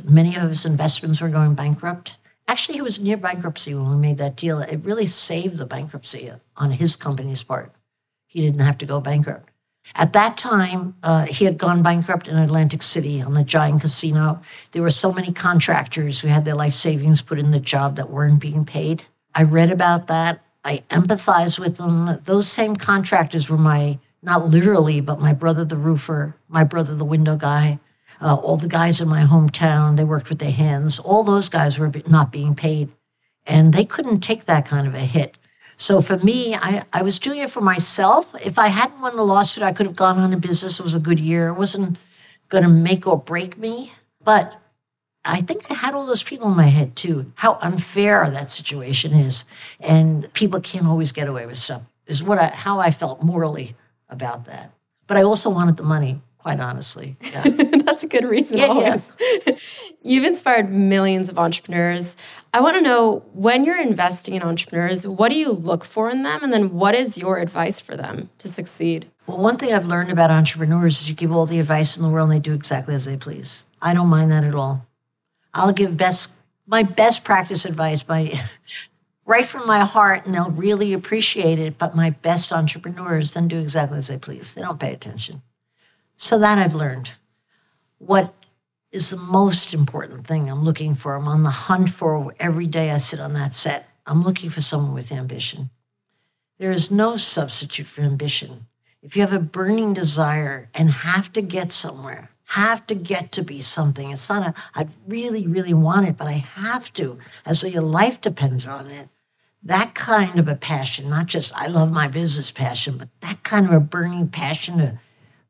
[0.04, 2.16] Many of his investments were going bankrupt.
[2.46, 4.60] Actually, he was near bankruptcy when we made that deal.
[4.60, 7.72] It really saved the bankruptcy on his company's part.
[8.26, 9.50] He didn't have to go bankrupt.
[9.94, 14.40] At that time, uh, he had gone bankrupt in Atlantic City on the giant casino.
[14.72, 18.10] There were so many contractors who had their life savings put in the job that
[18.10, 19.04] weren't being paid.
[19.34, 20.42] I read about that.
[20.64, 22.18] I empathized with them.
[22.24, 27.04] Those same contractors were my, not literally, but my brother, the roofer, my brother, the
[27.04, 27.78] window guy,
[28.20, 29.96] uh, all the guys in my hometown.
[29.96, 30.98] They worked with their hands.
[30.98, 32.90] All those guys were not being paid.
[33.46, 35.38] And they couldn't take that kind of a hit.
[35.76, 38.34] So for me, I, I was doing it for myself.
[38.42, 40.78] If I hadn't won the lawsuit, I could have gone on in business.
[40.78, 41.48] It was a good year.
[41.48, 41.98] It wasn't
[42.48, 43.92] going to make or break me.
[44.22, 44.56] But
[45.24, 47.32] I think I had all those people in my head too.
[47.36, 49.44] How unfair that situation is,
[49.80, 51.82] and people can't always get away with stuff.
[52.06, 53.74] Is what I, how I felt morally
[54.10, 54.72] about that.
[55.06, 57.16] But I also wanted the money, quite honestly.
[57.22, 57.42] Yeah.
[57.86, 58.58] That's a good reason.
[58.58, 59.02] Yeah, always.
[59.46, 59.56] yeah.
[60.02, 62.14] You've inspired millions of entrepreneurs.
[62.52, 66.20] I want to know when you're investing in entrepreneurs, what do you look for in
[66.20, 66.44] them?
[66.44, 69.10] And then what is your advice for them to succeed?
[69.26, 72.10] Well, one thing I've learned about entrepreneurs is you give all the advice in the
[72.10, 73.64] world and they do exactly as they please.
[73.80, 74.86] I don't mind that at all.
[75.54, 76.28] I'll give best
[76.66, 78.38] my best practice advice by
[79.24, 81.78] right from my heart and they'll really appreciate it.
[81.78, 84.52] But my best entrepreneurs then do exactly as they please.
[84.52, 85.40] They don't pay attention.
[86.16, 87.12] So that I've learned.
[87.98, 88.34] What
[88.94, 91.16] is the most important thing I'm looking for.
[91.16, 93.88] I'm on the hunt for every day I sit on that set.
[94.06, 95.70] I'm looking for someone with ambition.
[96.58, 98.68] There is no substitute for ambition.
[99.02, 103.42] If you have a burning desire and have to get somewhere, have to get to
[103.42, 107.62] be something, it's not a, I really, really want it, but I have to, as
[107.62, 109.08] though your life depends on it.
[109.64, 113.66] That kind of a passion, not just I love my business passion, but that kind
[113.66, 115.00] of a burning passion to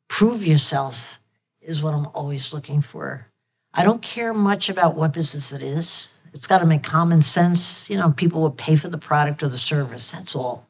[0.08, 1.20] prove yourself
[1.60, 3.26] is what I'm always looking for.
[3.72, 6.12] I don't care much about what business it is.
[6.32, 7.88] It's got to make common sense.
[7.88, 10.10] You know, people will pay for the product or the service.
[10.10, 10.66] That's all.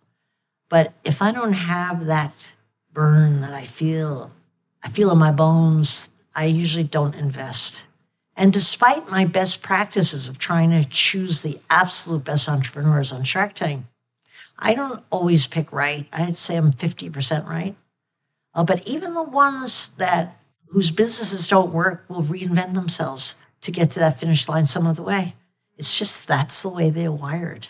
[0.68, 2.35] But if I don't have that
[2.92, 4.31] burn that I feel,
[4.83, 7.85] I feel in my bones, I usually don't invest.
[8.37, 13.55] And despite my best practices of trying to choose the absolute best entrepreneurs on Shark
[13.55, 13.85] Tank,
[14.59, 16.07] I don't always pick right.
[16.12, 17.77] I'd say I'm 50% right.
[18.55, 23.90] Uh, but even the ones that whose businesses don't work will reinvent themselves to get
[23.93, 25.35] to that finish line some other way.
[25.77, 27.69] It's just that's the way they're wired.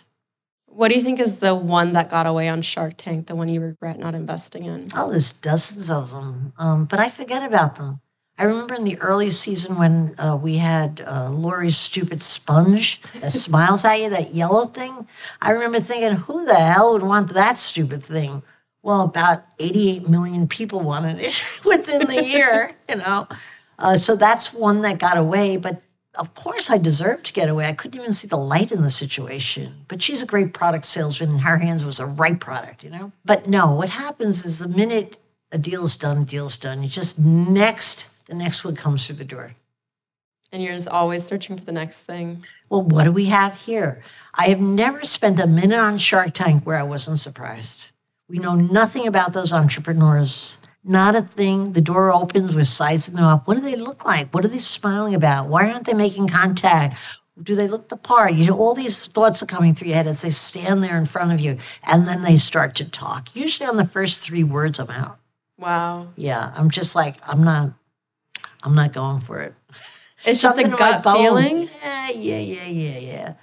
[0.66, 3.48] What do you think is the one that got away on Shark Tank, the one
[3.48, 4.90] you regret not investing in?
[4.94, 8.00] Oh, there's dozens of them, um, but I forget about them.
[8.36, 13.30] I remember in the early season when uh, we had uh, Lori's stupid sponge that
[13.30, 15.06] smiles at you, that yellow thing.
[15.40, 18.42] I remember thinking, who the hell would want that stupid thing?
[18.84, 23.26] Well, about 88 million people wanted it within the year, you know.
[23.78, 25.56] Uh, so that's one that got away.
[25.56, 25.80] But
[26.16, 27.66] of course, I deserved to get away.
[27.66, 29.86] I couldn't even see the light in the situation.
[29.88, 33.10] But she's a great product salesman, and her hands was a right product, you know.
[33.24, 35.16] But no, what happens is the minute
[35.50, 36.82] a deal's done, a deal's done.
[36.82, 39.54] You just next, the next one comes through the door.
[40.52, 42.44] And you're just always searching for the next thing.
[42.68, 44.04] Well, what do we have here?
[44.34, 47.86] I have never spent a minute on Shark Tank where I wasn't surprised.
[48.28, 50.56] We know nothing about those entrepreneurs.
[50.82, 51.72] Not a thing.
[51.72, 53.46] The door opens, we're sizing them up.
[53.46, 54.32] What do they look like?
[54.32, 55.48] What are they smiling about?
[55.48, 56.96] Why aren't they making contact?
[57.42, 58.34] Do they look the part?
[58.34, 61.04] You know, all these thoughts are coming through your head as they stand there in
[61.04, 63.28] front of you, and then they start to talk.
[63.34, 65.18] Usually, on the first three words, I'm out.
[65.58, 66.08] Wow.
[66.16, 67.72] Yeah, I'm just like I'm not.
[68.62, 69.54] I'm not going for it.
[70.24, 71.68] It's just a gut feeling.
[71.82, 73.34] Yeah, yeah, yeah, yeah, yeah.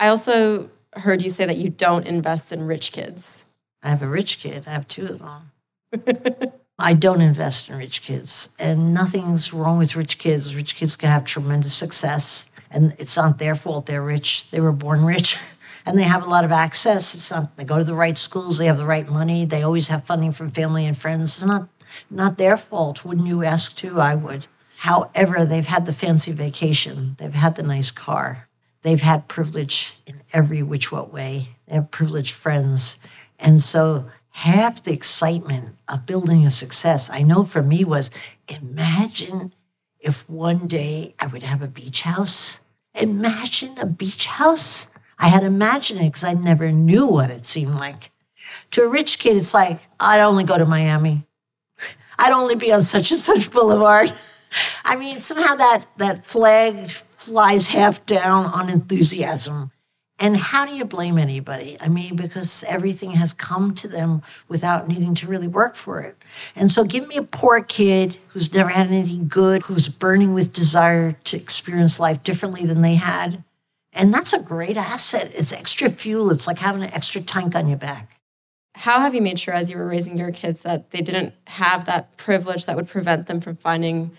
[0.00, 3.37] I also heard you say that you don't invest in rich kids.
[3.82, 4.64] I have a rich kid.
[4.66, 6.52] I have two of them.
[6.78, 10.54] I don't invest in rich kids, and nothing's wrong with rich kids.
[10.54, 14.48] Rich kids can have tremendous success, and it's not their fault they're rich.
[14.50, 15.36] They were born rich,
[15.86, 17.14] and they have a lot of access.
[17.14, 19.88] It's not they go to the right schools, they have the right money, they always
[19.88, 21.36] have funding from family and friends.
[21.36, 21.68] It's not
[22.10, 23.04] not their fault.
[23.04, 24.00] Wouldn't you ask too?
[24.00, 24.46] I would.
[24.76, 28.48] However, they've had the fancy vacation, they've had the nice car,
[28.82, 31.56] they've had privilege in every which what way.
[31.66, 32.98] They have privileged friends
[33.38, 38.10] and so half the excitement of building a success, I know for me was
[38.48, 39.52] imagine
[40.00, 42.60] if one day I would have a beach house.
[42.94, 44.88] Imagine a beach house.
[45.18, 48.10] I had imagined it because I never knew what it seemed like.
[48.72, 51.26] To a rich kid, it's like, I'd only go to Miami.
[52.18, 54.12] I'd only be on such and such boulevard.
[54.84, 59.70] I mean, somehow that, that flag flies half down on enthusiasm.
[60.20, 61.76] And how do you blame anybody?
[61.80, 66.16] I mean, because everything has come to them without needing to really work for it.
[66.56, 70.52] And so give me a poor kid who's never had anything good, who's burning with
[70.52, 73.44] desire to experience life differently than they had.
[73.92, 75.30] And that's a great asset.
[75.34, 76.32] It's extra fuel.
[76.32, 78.20] It's like having an extra tank on your back.
[78.74, 81.86] How have you made sure as you were raising your kids that they didn't have
[81.86, 84.12] that privilege that would prevent them from finding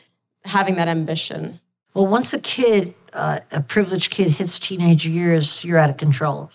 [0.43, 1.59] having that ambition?
[1.93, 6.51] Well, once a kid, uh, a privileged kid, hits teenage years, you're out of control.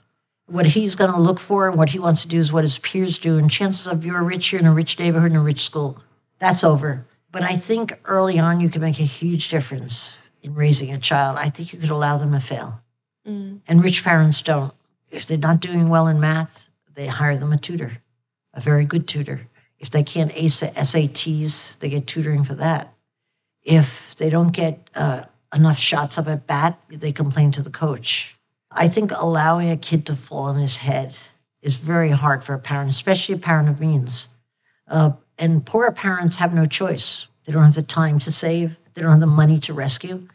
[0.47, 2.79] What he's going to look for and what he wants to do is what his
[2.79, 3.39] peers do.
[3.39, 5.99] And chances of you're rich, you're in a rich neighborhood, in a rich school.
[6.39, 7.07] That's over.
[7.33, 11.39] But I think early on, you can make a huge difference in raising a child.
[11.39, 12.81] I think you could allow them to fail.
[13.27, 13.61] Mm.
[13.67, 14.73] And rich parents don't.
[15.11, 17.99] If they're not doing well in math, they hire them a tutor,
[18.53, 19.49] a very good tutor.
[19.79, 22.95] If they can't ace the SATs, they get tutoring for that.
[23.63, 25.25] If they don't get uh,
[25.55, 28.37] enough shots up at bat, they complain to the coach.
[28.71, 31.17] I think allowing a kid to fall on his head
[31.63, 34.29] is very hard for a parent, especially a parent of means.
[34.89, 37.27] Uh, and poor parents have no choice.
[37.45, 40.27] They don't have the time to save, they don't have the money to rescue.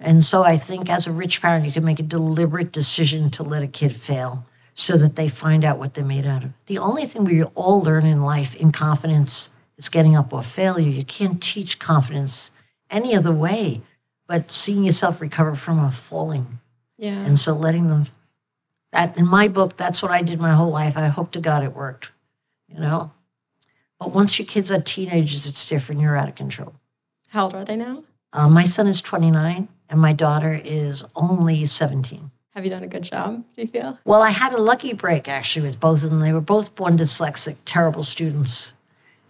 [0.00, 3.42] And so I think as a rich parent, you can make a deliberate decision to
[3.42, 4.44] let a kid fail
[4.74, 6.50] so that they find out what they're made out of.
[6.66, 10.88] The only thing we all learn in life in confidence is getting up off failure.
[10.88, 12.50] You can't teach confidence
[12.90, 13.82] any other way
[14.26, 16.58] but seeing yourself recover from a falling.
[16.96, 17.24] Yeah.
[17.24, 18.06] And so letting them
[18.94, 20.96] that in my book, that's what I did my whole life.
[20.96, 22.12] I hope to God it worked.
[22.68, 23.10] You know?
[23.98, 26.00] But once your kids are teenagers, it's different.
[26.00, 26.74] You're out of control.
[27.28, 28.04] How old are they now?
[28.32, 32.30] Uh, my son is 29 and my daughter is only 17.
[32.54, 33.98] Have you done a good job, do you feel?
[34.04, 36.20] Well, I had a lucky break actually with both of them.
[36.20, 38.72] They were both born dyslexic, terrible students.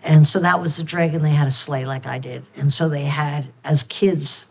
[0.02, 2.46] And so that was the dragon they had to slay, like I did.
[2.54, 4.46] And so they had, as kids,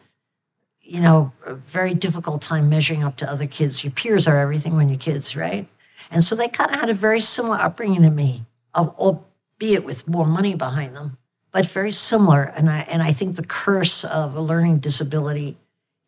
[0.83, 3.83] you know, a very difficult time measuring up to other kids.
[3.83, 5.67] Your peers are everything when you're kids, right?
[6.11, 10.25] And so they kind of had a very similar upbringing to me, albeit with more
[10.25, 11.17] money behind them,
[11.51, 12.43] but very similar.
[12.43, 15.57] And I, and I think the curse of a learning disability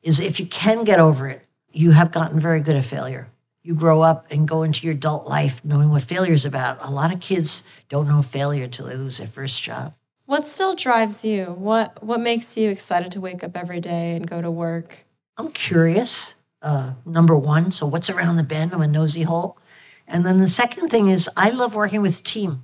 [0.03, 3.29] is if you can get over it, you have gotten very good at failure
[3.65, 6.77] you grow up and go into your adult life knowing what failure is about.
[6.81, 9.95] A lot of kids don't know failure until they lose their first job.
[10.25, 11.45] What still drives you?
[11.45, 15.05] What what makes you excited to wake up every day and go to work?
[15.37, 16.33] I'm curious.
[16.61, 18.73] Uh, number one, so what's around the bend?
[18.73, 19.57] I'm a nosy hole.
[20.07, 22.63] And then the second thing is I love working with team.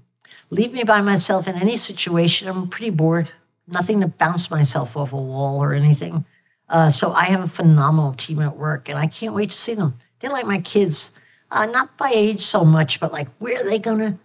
[0.49, 3.31] Leave me by myself in any situation, I'm pretty bored.
[3.67, 6.25] Nothing to bounce myself off a wall or anything.
[6.67, 9.73] Uh, so I have a phenomenal team at work, and I can't wait to see
[9.73, 11.11] them they're like my kids,
[11.49, 14.17] uh, not by age so much, but like where are they gonna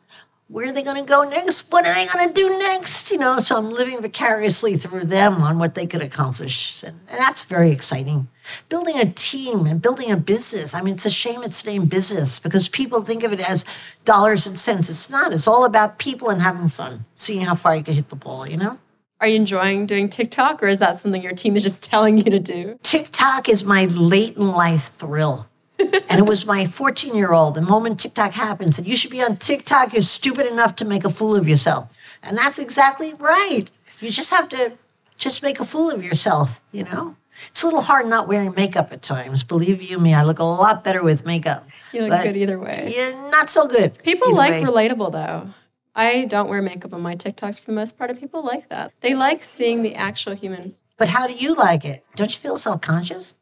[0.49, 1.73] where are they going to go next?
[1.73, 3.11] What are they going to do next?
[3.11, 6.85] You know, so I'm living vicariously through them on what they could accomplish.
[6.85, 8.29] And, and, that's very exciting.
[8.69, 10.73] Building a team and building a business.
[10.73, 13.65] I mean, it's a shame it's named business because people think of it as
[14.05, 14.89] dollars and cents.
[14.89, 15.33] It's not.
[15.33, 18.49] It's all about people and having fun, seeing how far you can hit the ball,
[18.49, 18.79] you know?
[19.21, 22.25] Are you enjoying doing TikTok or is that something your team is just telling you
[22.25, 22.79] to do?
[22.85, 25.49] TikTok is my late in life thrill
[25.79, 27.55] and it was my 14 year old.
[27.55, 29.93] The moment TikTok happened, said, You should be on TikTok.
[29.93, 31.91] You're stupid enough to make a fool of yourself.
[32.23, 33.71] And that's exactly right.
[34.01, 34.73] You just have to
[35.19, 37.17] just make a fool of yourself, you know?
[37.51, 39.45] It's a little hard not wearing makeup at times.
[39.45, 41.67] Believe you me, I look a lot better with makeup.
[41.93, 42.93] You look good either way.
[42.97, 43.99] Yeah, not so good.
[44.03, 44.63] People like way.
[44.63, 45.49] relatable though.
[45.95, 48.93] I don't wear makeup on my TikToks for the most part, and people like that.
[49.01, 50.75] They like seeing the actual human.
[50.99, 52.05] But how do you like it?
[52.17, 53.35] Don't you feel self conscious?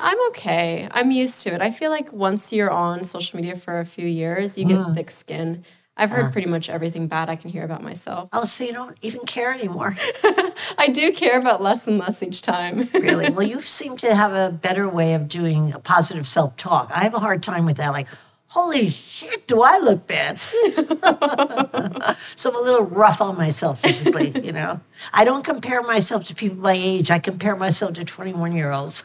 [0.00, 0.88] I'm okay.
[0.90, 1.60] I'm used to it.
[1.60, 4.94] I feel like once you're on social media for a few years, you get mm.
[4.94, 5.64] thick skin.
[5.96, 6.30] I've heard uh.
[6.30, 8.28] pretty much everything bad I can hear about myself.
[8.32, 9.96] Oh, so you don't even care anymore?
[10.78, 12.88] I do care about less and less each time.
[12.94, 13.30] really?
[13.30, 16.90] Well, you seem to have a better way of doing a positive self talk.
[16.92, 17.90] I have a hard time with that.
[17.90, 18.08] Like,
[18.48, 20.38] holy shit, do I look bad?
[22.36, 24.80] so I'm a little rough on myself physically, you know.
[25.12, 29.04] I don't compare myself to people my age, I compare myself to 21 year olds.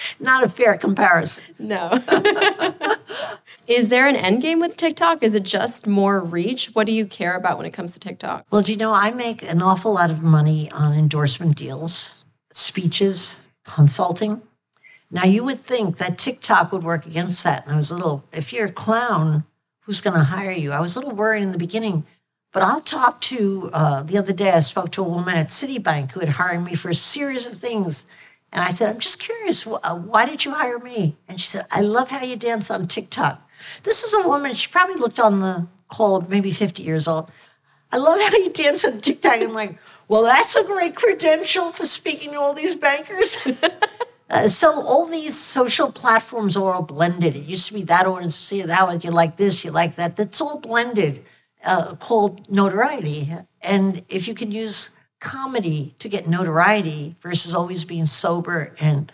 [0.20, 1.44] Not a fair comparison.
[1.58, 2.02] No.
[3.66, 5.22] Is there an end game with TikTok?
[5.22, 6.70] Is it just more reach?
[6.74, 8.46] What do you care about when it comes to TikTok?
[8.50, 13.36] Well, do you know I make an awful lot of money on endorsement deals, speeches,
[13.64, 14.42] consulting.
[15.10, 17.64] Now, you would think that TikTok would work against that.
[17.64, 19.44] And I was a little, if you're a clown,
[19.80, 20.72] who's going to hire you?
[20.72, 22.04] I was a little worried in the beginning.
[22.52, 26.12] But I'll talk to, uh, the other day, I spoke to a woman at Citibank
[26.12, 28.06] who had hired me for a series of things
[28.52, 31.16] and I said, I'm just curious, uh, why did you hire me?
[31.28, 33.42] And she said, I love how you dance on TikTok.
[33.82, 37.30] This is a woman, she probably looked on the call, maybe 50 years old.
[37.92, 39.40] I love how you dance on TikTok.
[39.40, 39.78] I'm like,
[40.08, 43.36] well, that's a great credential for speaking to all these bankers.
[44.30, 47.36] uh, so all these social platforms are all blended.
[47.36, 50.16] It used to be that audience, see that one, you like this, you like that.
[50.16, 51.24] That's all blended,
[51.64, 53.34] uh, called notoriety.
[53.60, 54.90] And if you can use
[55.20, 59.12] comedy to get notoriety versus always being sober and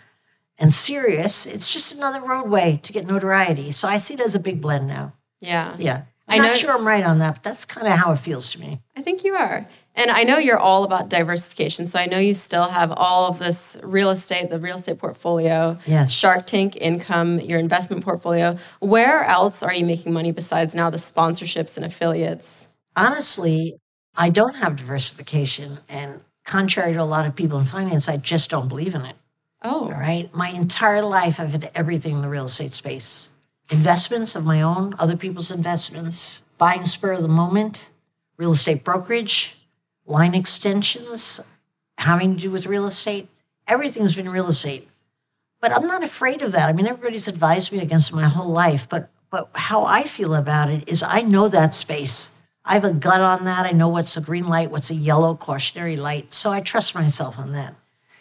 [0.57, 3.71] and serious, it's just another roadway to get notoriety.
[3.71, 5.11] So I see it as a big blend now.
[5.41, 5.75] Yeah.
[5.77, 6.03] Yeah.
[6.29, 8.19] I I'm know- not sure I'm right on that, but that's kind of how it
[8.19, 8.79] feels to me.
[8.95, 9.67] I think you are.
[9.95, 11.87] And I know you're all about diversification.
[11.87, 15.77] So I know you still have all of this real estate, the real estate portfolio,
[15.85, 16.09] Yes.
[16.09, 18.57] Shark Tank income, your investment portfolio.
[18.79, 22.67] Where else are you making money besides now the sponsorships and affiliates?
[22.95, 23.75] Honestly,
[24.17, 25.79] I don't have diversification.
[25.89, 29.15] And contrary to a lot of people in finance, I just don't believe in it.
[29.63, 30.33] Oh, All right.
[30.33, 33.29] My entire life, I've had everything in the real estate space
[33.71, 37.89] investments of my own, other people's investments, buying spur of the moment,
[38.37, 39.57] real estate brokerage,
[40.05, 41.39] line extensions,
[41.97, 43.27] having to do with real estate.
[43.67, 44.87] Everything's been real estate.
[45.61, 46.69] But I'm not afraid of that.
[46.69, 48.87] I mean, everybody's advised me against my whole life.
[48.87, 52.29] But but how I feel about it is I know that space.
[52.65, 53.65] I have a gut on that.
[53.65, 56.33] I know what's a green light, what's a yellow cautionary light.
[56.33, 57.75] So I trust myself on that.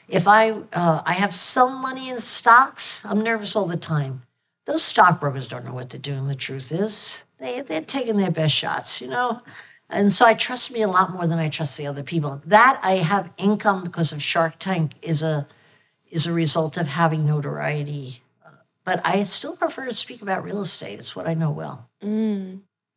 [0.07, 4.23] If I uh, I have some money in stocks, I'm nervous all the time.
[4.67, 6.29] Those stockbrokers don't know what they're doing.
[6.29, 9.41] The truth is, they they're taking their best shots, you know.
[9.89, 12.43] And so I trust me a lot more than I trust the other people.
[12.45, 15.47] That I have income because of Shark Tank is a
[16.11, 18.23] is a result of having notoriety.
[18.85, 20.99] But I still prefer to speak about real estate.
[20.99, 21.89] It's what I know well.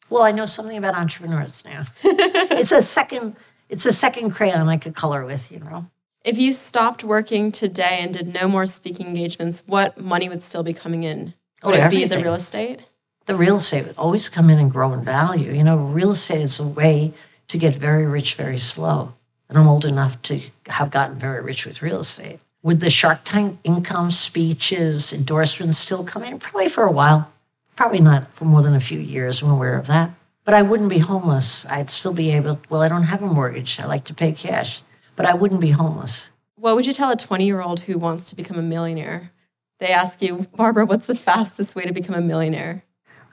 [0.09, 1.83] Well, I know something about entrepreneurs now.
[2.03, 3.35] it's a second
[3.69, 5.85] it's a second crayon I could color with, you know.
[6.23, 10.63] if you stopped working today and did no more speaking engagements, what money would still
[10.63, 11.33] be coming in?
[11.63, 12.85] Oh, Would it be the real estate?
[13.25, 15.51] the real estate would always come in and grow in value.
[15.51, 17.13] You know, real estate is a way
[17.49, 19.13] to get very rich very slow.
[19.49, 22.39] And I'm old enough to have gotten very rich with real estate.
[22.63, 26.39] Would the Shark Tank income speeches, endorsements still come in?
[26.39, 27.29] Probably for a while.
[27.77, 29.41] Probably not for more than a few years.
[29.41, 30.09] I'm aware of that.
[30.43, 31.63] But I wouldn't be homeless.
[31.69, 33.79] I'd still be able, well, I don't have a mortgage.
[33.79, 34.81] I like to pay cash,
[35.15, 36.29] but I wouldn't be homeless.
[36.55, 39.31] What would you tell a 20 year old who wants to become a millionaire?
[39.79, 42.83] They ask you, Barbara, what's the fastest way to become a millionaire?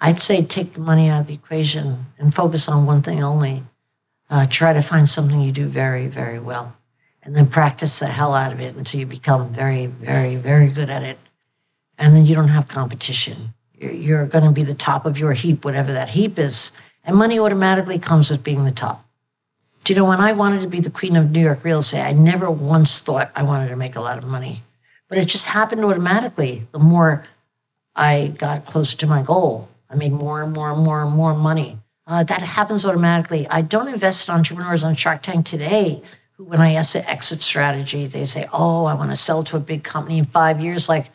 [0.02, 3.62] I'd say take the money out of the equation and focus on one thing only.
[4.28, 6.76] Uh, try to find something you do very, very well.
[7.22, 10.90] And then practice the hell out of it until you become very, very, very good
[10.90, 11.18] at it.
[11.96, 13.54] And then you don't have competition.
[13.92, 16.70] You're, going to be the top of your heap, whatever that heap is.
[17.04, 19.06] And money automatically comes with being the top.
[19.84, 22.02] Do you know, when I wanted to be the queen of New York real estate,
[22.02, 24.62] I never once thought I wanted to make a lot of money.
[25.08, 26.66] But it just happened automatically.
[26.72, 27.26] The more
[27.94, 29.68] I got closer to my goal.
[29.88, 31.78] I made more and more and more and more money.
[32.06, 33.46] Uh, that happens automatically.
[33.48, 36.02] I don't invest in entrepreneurs on Shark Tank today.
[36.32, 39.56] Who, when I ask the exit strategy, they say, "Oh, I want to sell to
[39.56, 41.10] a big company in five years." Like,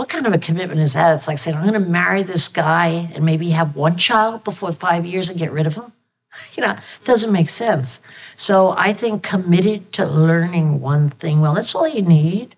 [0.00, 1.14] what kind of a commitment is that?
[1.14, 4.72] It's like saying, "I'm going to marry this guy and maybe have one child before
[4.72, 5.92] five years and get rid of him."
[6.54, 8.00] You know, it doesn't make sense.
[8.34, 11.52] So I think committed to learning one thing well.
[11.52, 12.56] That's all you need.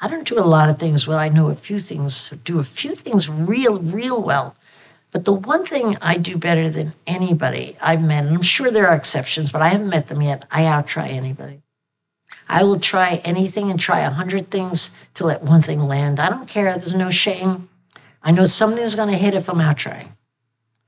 [0.00, 1.18] I don't do a lot of things well.
[1.18, 4.54] I know a few things, do a few things real, real well.
[5.10, 8.86] But the one thing I do better than anybody I've met, and I'm sure there
[8.86, 11.63] are exceptions, but I haven't met them yet, I outtry anybody.
[12.48, 16.20] I will try anything and try a hundred things to let one thing land.
[16.20, 16.76] I don't care.
[16.76, 17.68] There's no shame.
[18.22, 20.14] I know something's going to hit if I'm out trying.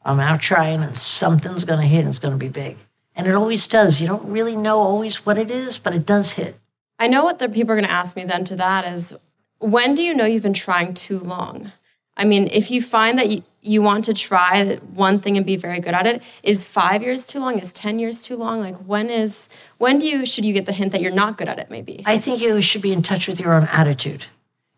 [0.04, 2.76] I'm out trying and something's going to hit and it's going to be big.
[3.14, 4.00] And it always does.
[4.00, 6.58] You don't really know always what it is, but it does hit.
[6.98, 9.14] I know what the people are going to ask me then to that is
[9.58, 11.72] when do you know you've been trying too long?
[12.16, 15.56] I mean, if you find that you, you want to try one thing and be
[15.56, 17.58] very good at it, is five years too long?
[17.58, 18.60] Is 10 years too long?
[18.60, 19.48] Like when is,
[19.78, 22.02] when do you, should you get the hint that you're not good at it maybe?
[22.06, 24.26] I think you should be in touch with your own attitude.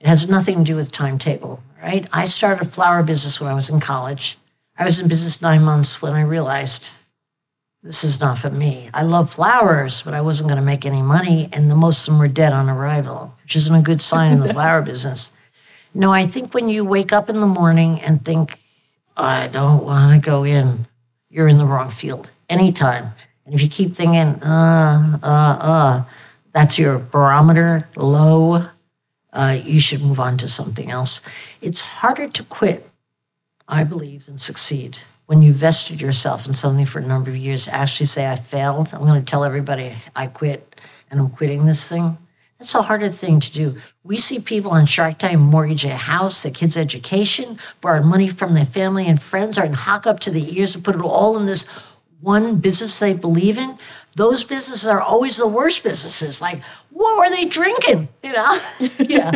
[0.00, 2.08] It has nothing to do with timetable, right?
[2.12, 4.38] I started a flower business when I was in college.
[4.76, 6.86] I was in business nine months when I realized
[7.82, 8.90] this is not for me.
[8.92, 12.06] I love flowers, but I wasn't going to make any money, and the most of
[12.06, 15.30] them were dead on arrival, which isn't a good sign in the flower business.
[15.94, 18.58] No, I think when you wake up in the morning and think,
[19.16, 20.86] I don't want to go in,
[21.30, 23.12] you're in the wrong field anytime.
[23.48, 26.04] And if you keep thinking, uh, uh, uh,
[26.52, 28.66] that's your barometer low,
[29.32, 31.22] uh, you should move on to something else.
[31.62, 32.90] It's harder to quit,
[33.66, 34.98] I believe, than succeed.
[35.24, 38.90] When you vested yourself in something for a number of years, actually say, I failed,
[38.92, 40.78] I'm going to tell everybody I quit
[41.10, 42.18] and I'm quitting this thing.
[42.58, 43.76] That's a harder thing to do.
[44.02, 48.52] We see people on Shark Tank mortgage a house, their kids' education, borrow money from
[48.54, 51.46] their family and friends, in hock up to the ears and put it all in
[51.46, 51.66] this
[52.20, 53.78] one business they believe in.
[54.16, 56.40] Those businesses are always the worst businesses.
[56.40, 58.08] Like, what were they drinking?
[58.22, 58.60] You know?
[58.98, 59.32] yeah.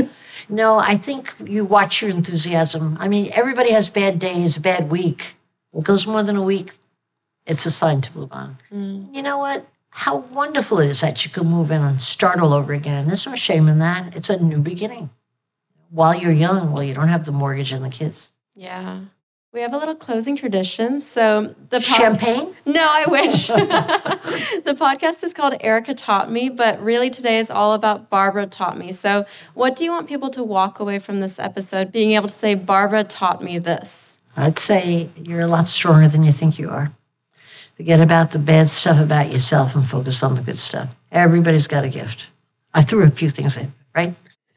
[0.49, 2.97] No, I think you watch your enthusiasm.
[3.01, 5.37] I mean, everybody has bad days, a bad week.
[5.72, 6.72] It goes more than a week,
[7.47, 8.59] it's a sign to move on.
[8.72, 9.14] Mm.
[9.14, 9.66] You know what?
[9.91, 13.07] How wonderful it is that you can move in and start all over again.
[13.07, 14.16] There's no shame in that.
[14.16, 15.11] It's a new beginning.
[15.91, 18.33] While you're young, well, you don't have the mortgage and the kids.
[18.55, 19.03] Yeah.
[19.53, 21.03] We have a little closing tradition.
[21.03, 22.55] So the pod- Champagne?
[22.64, 23.46] No, I wish.
[23.48, 28.78] the podcast is called Erika Taught Me, but really today is all about Barbara Taught
[28.78, 28.92] Me.
[28.92, 32.38] So, what do you want people to walk away from this episode being able to
[32.38, 34.14] say, Barbara taught me this?
[34.38, 36.90] I'd say you're a lot stronger than you think you are.
[37.76, 40.94] Forget about the bad stuff about yourself and focus on the good stuff.
[41.11, 42.28] Everybody's got a gift.
[42.72, 44.14] I threw a few things in, right?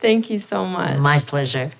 [0.00, 0.98] Thank you so much.
[0.98, 1.72] My pleasure.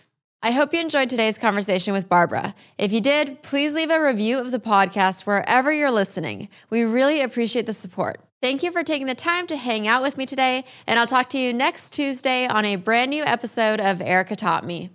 [0.44, 2.52] I hope you enjoyed today's conversation with Barbara.
[2.76, 6.48] If you did, please leave a review of the podcast wherever you're listening.
[6.68, 8.20] We really appreciate the support.
[8.40, 11.28] Thank you for taking the time to hang out with me today, and I'll talk
[11.30, 14.90] to you next Tuesday on a brand new episode of Erika Taught Me.